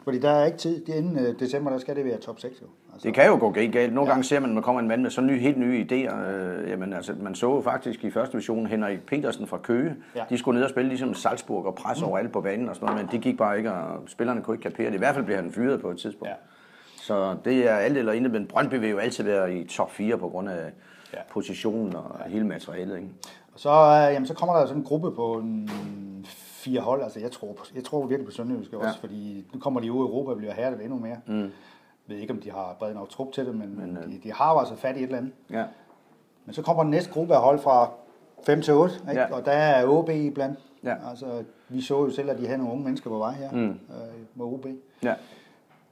Fordi 0.05 0.19
der 0.19 0.31
er 0.31 0.45
ikke 0.45 0.59
tid. 0.59 0.85
Det 0.87 0.95
er 0.95 0.99
inden 0.99 1.19
øh, 1.19 1.41
december, 1.41 1.71
der 1.71 1.79
skal 1.79 1.97
det 1.97 2.05
være 2.05 2.19
top 2.19 2.41
6. 2.41 2.63
Jo. 2.63 2.67
Altså, 2.93 3.09
Det 3.09 3.15
kan 3.15 3.27
jo 3.27 3.39
gå 3.41 3.51
galt. 3.51 3.75
Nogle 3.75 4.01
ja. 4.01 4.15
gange 4.15 4.25
ser 4.25 4.41
man, 4.41 4.51
at 4.51 4.55
man 4.55 4.63
kommer 4.63 4.81
en 4.81 4.89
mand 4.89 5.03
med 5.03 5.11
så 5.11 5.21
nye, 5.21 5.39
helt 5.39 5.59
nye 5.59 5.87
idéer. 5.91 6.17
Øh, 6.17 6.71
jamen, 6.71 6.93
altså, 6.93 7.15
man 7.21 7.35
så 7.35 7.55
jo 7.55 7.61
faktisk 7.61 8.05
i 8.05 8.11
første 8.11 8.33
division 8.33 8.67
Henrik 8.67 9.07
Petersen 9.07 9.47
fra 9.47 9.59
Køge. 9.59 9.97
Ja. 10.17 10.25
De 10.31 10.39
skulle 10.39 10.57
ned 10.57 10.65
og 10.65 10.71
spille 10.71 10.89
ligesom 10.89 11.15
Salzburg 11.15 11.67
og 11.67 11.75
presse 11.75 12.05
mm. 12.05 12.09
over 12.09 12.19
alt 12.19 12.33
på 12.33 12.41
banen 12.41 12.69
og 12.69 12.75
sådan 12.75 12.87
noget, 12.87 13.05
men 13.05 13.13
det 13.13 13.21
gik 13.21 13.37
bare 13.37 13.59
ikke, 13.59 13.73
og 13.73 14.03
spillerne 14.07 14.43
kunne 14.43 14.55
ikke 14.55 14.63
kapere 14.63 14.87
det. 14.87 14.95
I 14.95 14.99
hvert 14.99 15.15
fald 15.15 15.25
blev 15.25 15.37
han 15.37 15.53
fyret 15.53 15.81
på 15.81 15.91
et 15.91 15.99
tidspunkt. 15.99 16.29
Ja. 16.29 16.35
Så 16.97 17.37
det 17.45 17.69
er 17.69 17.75
alt 17.75 17.99
eller 17.99 18.13
intet, 18.13 18.33
men 18.33 18.47
Brøndby 18.47 18.75
vil 18.75 18.91
jo 18.91 18.99
altid 18.99 19.25
være 19.25 19.55
i 19.55 19.67
top 19.67 19.91
4 19.91 20.19
på 20.19 20.29
grund 20.29 20.49
af 20.49 20.71
ja. 21.13 21.19
Positionen 21.31 21.97
og 21.97 22.17
ja. 22.25 22.31
hele 22.31 22.47
materialet. 22.47 22.97
Ikke? 22.97 23.09
Og 23.55 23.61
så, 23.61 23.71
øh, 23.71 24.15
jamen, 24.15 24.27
så 24.27 24.35
kommer 24.35 24.57
der 24.57 24.67
sådan 24.67 24.81
en 24.81 24.85
gruppe 24.85 25.11
på 25.13 25.35
en 25.35 25.71
fire 26.35 26.81
hold. 26.81 27.03
Altså, 27.03 27.21
jeg 27.21 27.31
tror, 27.31 27.57
jeg 27.75 27.85
tror 27.85 28.07
virkelig 28.07 28.27
på 28.27 28.33
Sønderjyske 28.33 28.77
ja. 28.77 28.87
også, 28.87 29.01
fordi 29.01 29.47
nu 29.55 29.61
kommer 29.61 29.81
de 29.81 29.87
jo 29.87 29.95
i 29.95 29.99
Europa 29.99 30.31
og 30.31 30.37
bliver 30.37 30.55
hærdet 30.55 30.83
endnu 30.83 30.99
mere. 30.99 31.17
Mm. 31.27 31.51
Ved 32.09 32.17
ikke, 32.17 32.33
om 32.33 32.41
de 32.41 32.51
har 32.51 32.77
bred 32.79 32.95
nok 32.95 33.09
trup 33.09 33.33
til 33.33 33.47
det, 33.47 33.55
men, 33.55 33.77
men 33.79 33.97
de, 33.97 34.21
de 34.23 34.33
har 34.33 34.53
jo 34.53 34.59
altså 34.59 34.77
fat 34.77 34.97
i 34.97 34.99
et 34.99 35.05
eller 35.05 35.19
andet. 35.19 35.33
Ja. 35.51 35.65
Men 36.45 36.55
så 36.55 36.63
kommer 36.63 36.83
den 36.83 36.91
næste 36.91 37.11
gruppe 37.13 37.35
af 37.35 37.41
hold 37.41 37.59
fra 37.59 37.91
5 38.47 38.63
til 38.63 38.75
8, 38.75 38.95
ikke? 39.11 39.21
Ja. 39.21 39.35
Og 39.35 39.45
der 39.45 39.53
er 39.53 39.87
OB 39.87 40.09
iblandt. 40.11 40.59
Ja. 40.85 40.95
Altså, 41.11 41.45
vi 41.69 41.81
så 41.81 41.99
jo 42.05 42.11
selv, 42.11 42.31
at 42.31 42.39
de 42.39 42.47
havde 42.47 42.59
nogle 42.59 42.73
unge 42.73 42.85
mennesker 42.85 43.11
på 43.11 43.19
vej 43.19 43.33
her 43.33 43.51
mm. 43.51 43.69
øh, 43.69 43.75
med 44.35 44.47
OB. 44.47 44.67
ja. 45.03 45.15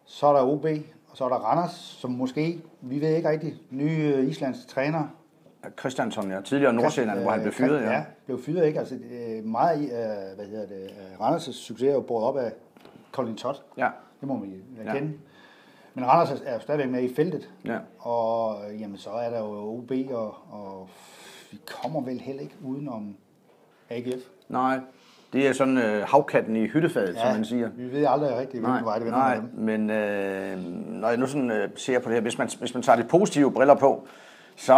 Så 0.04 0.26
er 0.26 0.32
der 0.32 0.42
OB, 0.42 0.64
og 1.10 1.16
så 1.16 1.24
er 1.24 1.28
der 1.28 1.36
Randers, 1.36 1.72
som 1.72 2.10
måske, 2.10 2.60
vi 2.80 3.00
ved 3.00 3.16
ikke 3.16 3.28
rigtigt, 3.28 3.56
nye 3.70 4.14
øh, 4.16 4.28
islandske 4.28 4.66
træner. 4.70 5.08
Christiansson, 5.78 6.30
ja. 6.30 6.40
Tidligere 6.40 6.72
Nordsjælland, 6.72 7.20
hvor 7.20 7.30
han 7.30 7.40
blev 7.40 7.52
fyret. 7.52 7.82
Ja. 7.82 7.90
Ja, 7.90 8.04
blev 8.26 8.42
fyret, 8.42 8.66
ikke? 8.66 8.78
Altså, 8.78 8.94
øh, 8.94 9.44
meget 9.44 9.80
i, 9.80 9.84
øh, 9.84 9.90
hvad 10.36 10.46
hedder 10.46 10.66
det, 10.66 10.82
øh, 10.82 11.20
Randers' 11.20 11.52
succes 11.52 11.82
er 11.88 11.92
jo 11.92 12.00
båret 12.00 12.24
op 12.26 12.36
af 12.36 12.52
Colin 13.12 13.36
Todd. 13.36 13.56
ja. 13.78 13.88
Det 14.20 14.28
må 14.28 14.38
vi 14.38 14.48
erkende. 14.84 15.08
Ja. 15.08 15.14
Men 15.96 16.06
Randers 16.06 16.42
er 16.46 16.54
jo 16.54 16.60
stadigvæk 16.60 16.90
med 16.90 17.02
i 17.02 17.14
feltet. 17.14 17.50
Ja. 17.64 17.78
Og 17.98 18.56
øh, 18.70 18.80
jamen, 18.80 18.98
så 18.98 19.10
er 19.10 19.30
der 19.30 19.38
jo 19.38 19.44
OB, 19.44 19.92
og, 20.10 20.34
og 20.50 20.88
vi 21.50 21.58
kommer 21.66 22.00
vel 22.00 22.20
heller 22.20 22.42
ikke 22.42 22.54
udenom 22.64 23.16
AGF. 23.90 24.22
Nej, 24.48 24.80
det 25.32 25.48
er 25.48 25.52
sådan 25.52 25.78
øh, 25.78 26.04
havkatten 26.08 26.56
i 26.56 26.66
hyttefadet, 26.66 27.14
ja. 27.14 27.20
som 27.20 27.32
man 27.32 27.44
siger. 27.44 27.70
vi 27.76 27.92
ved 27.92 28.06
aldrig 28.08 28.36
rigtigt, 28.36 28.62
hvilken 28.64 28.84
vej 28.84 28.94
det 28.94 29.04
vender 29.04 29.18
nej, 29.18 29.40
med 29.40 29.42
dem. 29.42 29.60
men 29.60 29.90
øh, 29.90 30.58
når 31.00 31.08
jeg 31.08 31.16
nu 31.18 31.26
sådan 31.26 31.50
øh, 31.50 31.68
ser 31.76 31.98
på 31.98 32.08
det 32.08 32.14
her, 32.14 32.22
hvis 32.22 32.38
man, 32.38 32.48
hvis 32.58 32.74
man 32.74 32.82
tager 32.82 33.02
de 33.02 33.08
positive 33.08 33.52
briller 33.52 33.74
på, 33.74 34.06
så, 34.58 34.74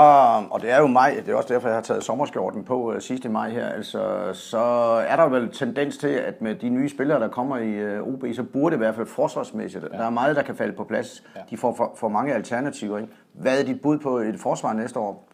og 0.51 0.61
det 0.61 0.71
er 0.71 0.79
jo 0.79 0.87
maj, 0.87 1.23
det 1.27 1.33
er 1.33 1.37
også 1.37 1.55
derfor, 1.55 1.69
jeg 1.69 1.77
har 1.77 1.83
taget 1.83 2.05
sommerskjorten 2.05 2.65
på 2.65 2.93
øh, 2.93 3.01
sidste 3.01 3.29
maj 3.29 3.51
her, 3.51 3.69
altså, 3.69 4.31
så 4.33 4.59
er 5.09 5.17
der 5.17 5.29
vel 5.29 5.53
tendens 5.53 5.99
til, 5.99 6.09
at 6.09 6.43
med 6.43 6.55
de 6.55 6.69
nye 6.69 6.89
spillere, 6.89 7.21
der 7.21 7.29
kommer 7.29 7.57
i 7.57 7.71
øh, 7.71 8.03
OB, 8.03 8.25
så 8.35 8.43
burde 8.43 8.71
det 8.71 8.77
i 8.77 8.85
hvert 8.85 8.95
fald 8.95 9.07
forsvarsmæssigt, 9.07 9.85
ja. 9.93 9.99
der 9.99 10.05
er 10.05 10.11
meget, 10.11 10.37
der 10.37 10.43
kan 10.43 10.57
falde 10.57 10.73
på 10.73 10.85
plads. 10.85 11.25
Ja. 11.35 11.41
Ja. 11.41 11.45
De 11.51 11.57
får 11.57 11.75
for, 11.75 11.93
for 11.97 12.09
mange 12.09 12.35
alternativer. 12.35 12.99
Ikke? 12.99 13.13
Hvad 13.33 13.61
er 13.61 13.65
dit 13.65 13.81
bud 13.81 13.99
på 13.99 14.19
et 14.19 14.41
forsvar 14.41 14.73
næste 14.73 14.99
år? 14.99 15.29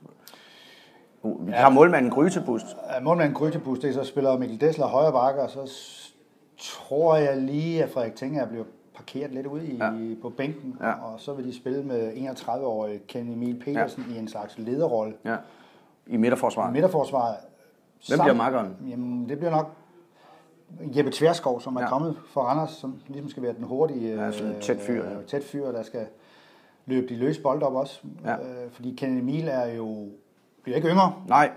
Vi 1.40 1.52
har 1.52 1.70
målmanden 1.70 2.10
Grytebust. 2.10 2.66
Ja, 2.94 3.00
Målmanden 3.00 3.34
Grøtebus, 3.34 3.78
det 3.78 3.90
er 3.90 3.94
så 3.94 4.04
spiller 4.04 4.38
Mikkel 4.38 4.60
Dessler 4.60 4.86
højre 4.86 5.12
bakke, 5.12 5.42
og 5.42 5.50
så 5.50 5.78
tror 6.58 7.16
jeg 7.16 7.36
lige, 7.36 7.84
at 7.84 7.90
Frederik 7.90 8.14
Tinger 8.14 8.46
bliver 8.46 8.64
parkeret 8.94 9.30
lidt 9.32 9.46
ude 9.46 9.66
i, 9.66 9.76
Ja. 9.76 9.90
på 10.22 10.30
bænken, 10.30 10.76
Ja. 10.80 10.92
og 10.92 11.20
så 11.20 11.34
vil 11.34 11.44
de 11.44 11.54
spille 11.56 11.82
med 11.82 12.12
31-årige 12.12 12.98
Ken 13.08 13.32
Emil 13.32 13.58
Petersen 13.60 14.04
ja. 14.10 14.14
i 14.14 14.18
en 14.18 14.28
slags 14.28 14.58
lederrolle. 14.58 15.14
Ja. 15.24 15.36
I 16.06 16.16
midterforsvaret. 16.16 16.72
Midterforsvaret. 16.72 17.36
Hvem 18.08 18.18
bliver 18.20 18.34
makkeren? 18.34 18.76
Jamen, 18.88 19.28
det 19.28 19.38
bliver 19.38 19.50
nok 19.50 19.70
Jeppe 20.96 21.10
Tverskov, 21.10 21.60
som 21.60 21.76
er 21.76 21.80
Ja. 21.80 21.88
kommet 21.88 22.16
fra 22.26 22.40
Randers, 22.42 22.70
som 22.70 23.00
ligesom 23.08 23.30
skal 23.30 23.42
være 23.42 23.52
den 23.52 23.64
hurtige, 23.64 24.14
Ja, 24.14 24.26
en 24.26 24.60
tæt 24.60 24.80
fyr, 24.80 25.04
ja. 25.04 25.18
øh, 25.18 25.24
tæt 25.24 25.44
fyr, 25.44 25.72
der 25.72 25.82
skal 25.82 26.06
løbe 26.86 27.06
de 27.08 27.16
løse 27.16 27.42
bolde 27.42 27.66
op 27.66 27.74
også. 27.74 28.00
Ja. 28.24 28.36
Øh, 28.64 28.70
fordi 28.70 28.94
Ken 28.94 29.18
Emil 29.18 29.48
er 29.48 29.66
jo, 29.66 30.08
bliver 30.62 30.76
ikke 30.76 30.88
yngre, 30.88 31.14
Nej, 31.28 31.50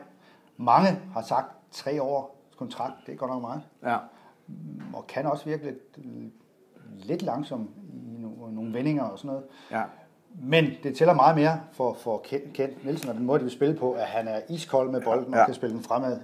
Mange 0.57 0.87
har 1.13 1.21
sagt 1.21 1.47
tre 1.71 2.01
år 2.01 2.35
kontrakt, 2.57 2.93
det 3.05 3.13
er 3.13 3.17
godt 3.17 3.31
nok 3.31 3.41
meget. 3.41 3.61
Ja. 3.83 3.97
Og 4.93 5.07
kan 5.07 5.25
også 5.25 5.45
virke 5.45 5.63
lidt, 5.63 5.97
lidt 7.03 7.21
langsom 7.21 7.69
i 7.93 8.21
nogle, 8.21 8.55
nogle 8.55 8.73
vendinger 8.73 9.03
og 9.03 9.17
sådan 9.19 9.27
noget. 9.27 9.43
Ja. 9.71 9.81
Men 10.41 10.65
det 10.83 10.95
tæller 10.97 11.13
meget 11.13 11.35
mere 11.35 11.59
for, 11.71 11.93
for 11.93 12.21
Kent, 12.53 12.85
Nielsen 12.85 13.09
og 13.09 13.15
den 13.15 13.25
måde, 13.25 13.39
de 13.39 13.43
vil 13.43 13.51
spille 13.53 13.75
på, 13.75 13.91
at 13.93 14.05
han 14.05 14.27
er 14.27 14.39
iskold 14.49 14.89
med 14.89 15.01
bolden 15.01 15.33
og 15.33 15.39
Ja. 15.39 15.45
kan 15.45 15.53
spille 15.53 15.75
den 15.75 15.83
fremad 15.83 16.19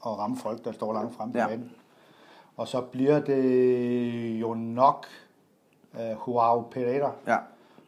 og 0.00 0.18
ramme 0.18 0.36
folk, 0.36 0.64
der 0.64 0.72
står 0.72 0.92
langt 0.92 1.14
frem 1.14 1.32
på 1.32 1.38
Ja. 1.38 1.46
banen. 1.46 1.70
Og 2.56 2.68
så 2.68 2.80
bliver 2.80 3.20
det 3.20 4.40
jo 4.40 4.54
nok 4.54 5.06
uh, 5.94 6.00
Joao 6.28 6.60
Pereira 6.70 7.12
ja. 7.26 7.36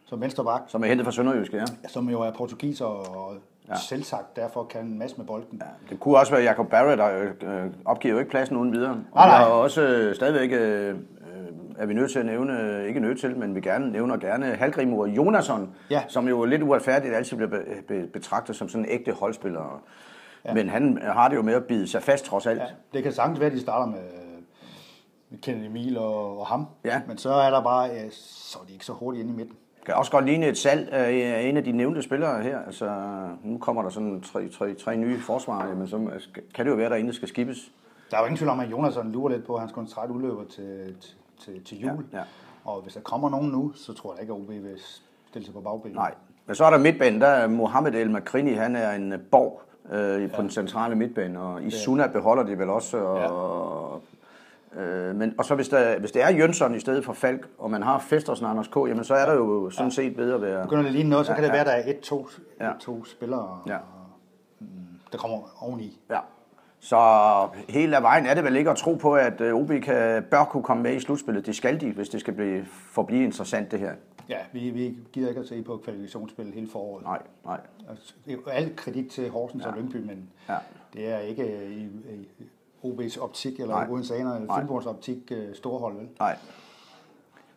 som 0.05 0.21
venstreback, 0.21 0.63
Som 0.67 0.83
er 0.83 0.87
hentet 0.87 1.05
fra 1.05 1.11
Sønderjyske, 1.11 1.57
ja. 1.57 1.65
som 1.87 2.09
jo 2.09 2.21
er 2.21 2.31
portugis 2.31 2.81
og 2.81 3.33
Ja. 3.69 3.75
selvsagt 3.75 4.35
derfor 4.35 4.63
kan 4.63 4.85
en 4.85 4.99
masse 4.99 5.17
med 5.17 5.25
bolden. 5.25 5.61
Ja, 5.61 5.67
det 5.89 5.99
kunne 5.99 6.17
også 6.17 6.31
være 6.31 6.43
Jacob 6.43 6.69
Barrett, 6.69 6.97
der 6.99 7.31
øh, 7.63 7.71
opgiver 7.85 8.13
jo 8.13 8.19
ikke 8.19 8.31
pladsen 8.31 8.57
uden 8.57 8.73
videre. 8.73 8.91
Og 8.91 8.97
Nej, 9.15 9.27
nej. 9.27 9.37
har 9.37 9.45
også 9.45 9.81
øh, 9.81 10.15
stadigvæk, 10.15 10.51
øh, 10.51 10.89
øh, 10.89 10.95
er 11.77 11.85
vi 11.85 11.93
nødt 11.93 12.11
til 12.11 12.19
at 12.19 12.25
nævne, 12.25 12.61
øh, 12.61 12.87
ikke 12.87 12.99
nødt 12.99 13.19
til, 13.19 13.37
men 13.37 13.55
vi 13.55 13.61
gerne 13.61 13.91
nævner 13.91 14.17
gerne 14.17 14.45
Halgrimur 14.45 15.05
Jonasson, 15.07 15.75
Ja. 15.89 16.03
som 16.07 16.27
jo 16.27 16.45
lidt 16.45 16.63
uretfærdigt 16.63 17.13
altid 17.15 17.37
bliver 17.37 17.49
be, 17.49 17.61
be, 17.87 18.07
betragtet 18.07 18.55
som 18.55 18.69
sådan 18.69 18.85
en 18.85 18.91
ægte 18.91 19.11
holdspiller. 19.11 19.83
Ja. 20.45 20.53
Men 20.53 20.69
han 20.69 20.99
har 21.01 21.27
det 21.29 21.35
jo 21.35 21.41
med 21.41 21.53
at 21.53 21.65
bide 21.65 21.87
sig 21.87 22.03
fast 22.03 22.25
trods 22.25 22.45
alt. 22.47 22.59
Ja, 22.59 22.65
det 22.93 23.03
kan 23.03 23.11
sagtens 23.11 23.39
være, 23.39 23.49
at 23.49 23.55
de 23.55 23.61
starter 23.61 23.85
med, 23.85 24.03
med 25.29 25.39
Kennedy 25.39 25.65
Emil 25.65 25.97
og, 25.97 26.39
og 26.39 26.47
ham. 26.47 26.65
Ja. 26.85 27.01
Men 27.07 27.17
så 27.17 27.33
er 27.33 27.49
der 27.49 27.63
bare, 27.63 27.83
ja, 27.83 28.09
så 28.11 28.59
er 28.61 28.65
de 28.67 28.73
ikke 28.73 28.85
så 28.85 28.93
hurtigt 28.93 29.21
inde 29.23 29.33
i 29.33 29.37
midten. 29.37 29.55
Kan 29.85 29.95
også 29.95 30.11
godt 30.11 30.25
ligne 30.25 30.47
et 30.47 30.57
salg 30.57 30.89
af 30.91 31.41
en 31.41 31.57
af 31.57 31.63
de 31.63 31.71
nævnte 31.71 32.01
spillere 32.01 32.43
her. 32.43 32.59
Altså, 32.65 32.91
nu 33.43 33.57
kommer 33.57 33.81
der 33.81 33.89
sådan 33.89 34.21
tre, 34.21 34.49
tre, 34.49 34.73
tre 34.73 34.97
nye 34.97 35.19
forsvarer, 35.19 35.75
men 35.75 35.87
så 35.87 36.09
kan 36.55 36.65
det 36.65 36.71
jo 36.71 36.75
være, 36.75 36.95
at 36.97 37.05
der 37.05 37.11
skal 37.11 37.27
skibes. 37.27 37.71
Der 38.11 38.17
er 38.17 38.21
jo 38.21 38.25
ingen 38.25 38.37
tvivl 38.37 38.49
om, 38.49 38.59
at 38.59 38.71
Jonasson 38.71 39.11
lurer 39.11 39.29
lidt 39.33 39.45
på, 39.45 39.53
at 39.53 39.59
hans 39.59 39.71
kontrakt 39.71 40.11
udløber 40.11 40.43
til, 40.43 40.95
til, 41.01 41.15
til, 41.43 41.63
til 41.65 41.79
jul. 41.81 42.05
Ja, 42.13 42.17
ja. 42.17 42.23
Og 42.65 42.81
hvis 42.81 42.93
der 42.93 42.99
kommer 43.01 43.29
nogen 43.29 43.49
nu, 43.51 43.71
så 43.75 43.93
tror 43.93 44.13
jeg 44.13 44.21
ikke, 44.21 44.33
at 44.33 44.39
OB 44.39 44.49
vil 44.49 44.79
stille 45.29 45.45
sig 45.45 45.53
på 45.53 45.61
bagbenet. 45.61 45.95
Nej. 45.95 46.13
Men 46.45 46.55
så 46.55 46.65
er 46.65 46.69
der 46.69 46.77
midtbanen, 46.77 47.21
der 47.21 47.27
er 47.27 47.47
Mohamed 47.47 47.93
El 47.93 48.11
Makrini, 48.11 48.53
han 48.53 48.75
er 48.75 48.91
en 48.91 49.13
borg 49.31 49.61
øh, 49.91 50.31
på 50.31 50.41
den 50.41 50.49
centrale 50.49 50.95
midtbane, 50.95 51.39
og 51.41 51.63
i 51.63 51.71
Suna 51.71 52.07
beholder 52.07 52.43
de 52.43 52.59
vel 52.59 52.69
også. 52.69 52.97
Og, 52.97 54.01
øh, 54.75 55.15
men, 55.15 55.35
og 55.37 55.45
så 55.45 55.55
hvis, 55.55 55.69
der, 55.69 55.99
hvis 55.99 56.11
det 56.11 56.23
er 56.23 56.29
Jønsson 56.29 56.75
i 56.75 56.79
stedet 56.79 57.05
for 57.05 57.13
Falk, 57.13 57.47
og 57.57 57.71
man 57.71 57.83
har 57.83 57.99
Festersen 57.99 58.45
og 58.45 58.51
Anders 58.51 58.67
K., 58.67 58.75
jamen 58.75 59.03
så 59.03 59.13
er 59.15 59.25
der 59.25 59.33
jo 59.33 59.69
sådan 59.69 59.91
set 59.91 60.17
ved 60.17 60.33
at 60.33 60.41
være... 60.41 60.63
Begynder 60.63 60.83
det 60.83 60.91
lige 60.91 61.03
noget, 61.09 61.25
så 61.25 61.31
Ja, 61.31 61.35
kan 61.35 61.43
det 61.43 61.49
ja. 61.49 61.53
være, 61.53 61.61
at 61.61 61.85
der 61.85 61.91
er 61.91 61.95
et, 61.95 61.99
to, 61.99 62.27
Ja. 62.59 62.71
et, 62.71 62.77
to 62.79 63.05
spillere, 63.05 63.59
Ja. 63.67 63.77
mm, 64.59 64.67
der 65.11 65.17
kommer 65.17 65.63
oveni. 65.63 65.99
Ja. 66.09 66.19
Så 66.83 67.49
hele 67.69 67.97
vejen 68.01 68.25
er 68.25 68.33
det 68.33 68.43
vel 68.43 68.55
ikke 68.55 68.69
at 68.69 68.77
tro 68.77 68.93
på, 68.95 69.15
at 69.15 69.41
øh, 69.41 69.55
OB 69.55 69.71
kan, 69.83 70.23
bør 70.31 70.43
kunne 70.43 70.63
komme 70.63 70.83
med 70.83 70.95
i 70.95 70.99
slutspillet. 70.99 71.45
Det 71.45 71.55
skal 71.55 71.81
de, 71.81 71.91
hvis 71.91 72.09
det 72.09 72.19
skal 72.19 72.33
blive, 72.33 72.65
forblive 72.65 73.23
interessant, 73.23 73.71
det 73.71 73.79
her. 73.79 73.93
Ja, 74.29 74.37
vi, 74.53 74.69
vi 74.69 74.97
gider 75.13 75.29
ikke 75.29 75.41
at 75.41 75.47
se 75.47 75.61
på 75.61 75.77
kvalifikationsspil 75.77 76.51
hele 76.53 76.67
foråret. 76.67 77.03
Nej, 77.03 77.21
nej. 77.45 77.59
Altså, 77.89 78.13
det 78.25 78.31
er 78.33 78.35
jo 78.35 78.41
Al 78.51 78.75
kredit 78.75 79.11
til 79.11 79.29
Horsens 79.29 79.63
ja. 79.63 79.69
og 79.69 79.77
Lyngby, 79.77 79.95
men 79.95 80.29
Ja. 80.49 80.55
det 80.93 81.13
er 81.13 81.19
ikke 81.19 81.67
i, 81.67 81.83
i 82.13 82.27
OB's 82.83 83.21
optik, 83.21 83.59
eller 83.59 83.75
Nej. 83.75 83.87
Odense 83.89 84.15
Aner, 84.15 84.35
eller. 84.35 84.59
Fynborgs 84.59 84.85
optik, 84.85 85.17
øh, 85.31 85.55
store 85.55 85.79
hold, 85.79 85.97
vel? 85.97 86.07
Nej. 86.19 86.37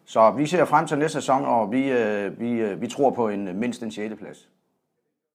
Så 0.04 0.30
vi 0.30 0.46
ser 0.46 0.64
frem 0.64 0.86
til 0.86 0.98
næste 0.98 1.20
sæson, 1.20 1.44
og 1.44 1.72
vi, 1.72 1.90
øh, 1.90 2.40
vi, 2.40 2.50
øh, 2.50 2.80
vi 2.80 2.86
tror 2.86 3.10
på 3.10 3.28
en 3.28 3.58
mindst 3.60 3.82
en 3.82 3.90
6. 3.90 4.14
plads. 4.18 4.48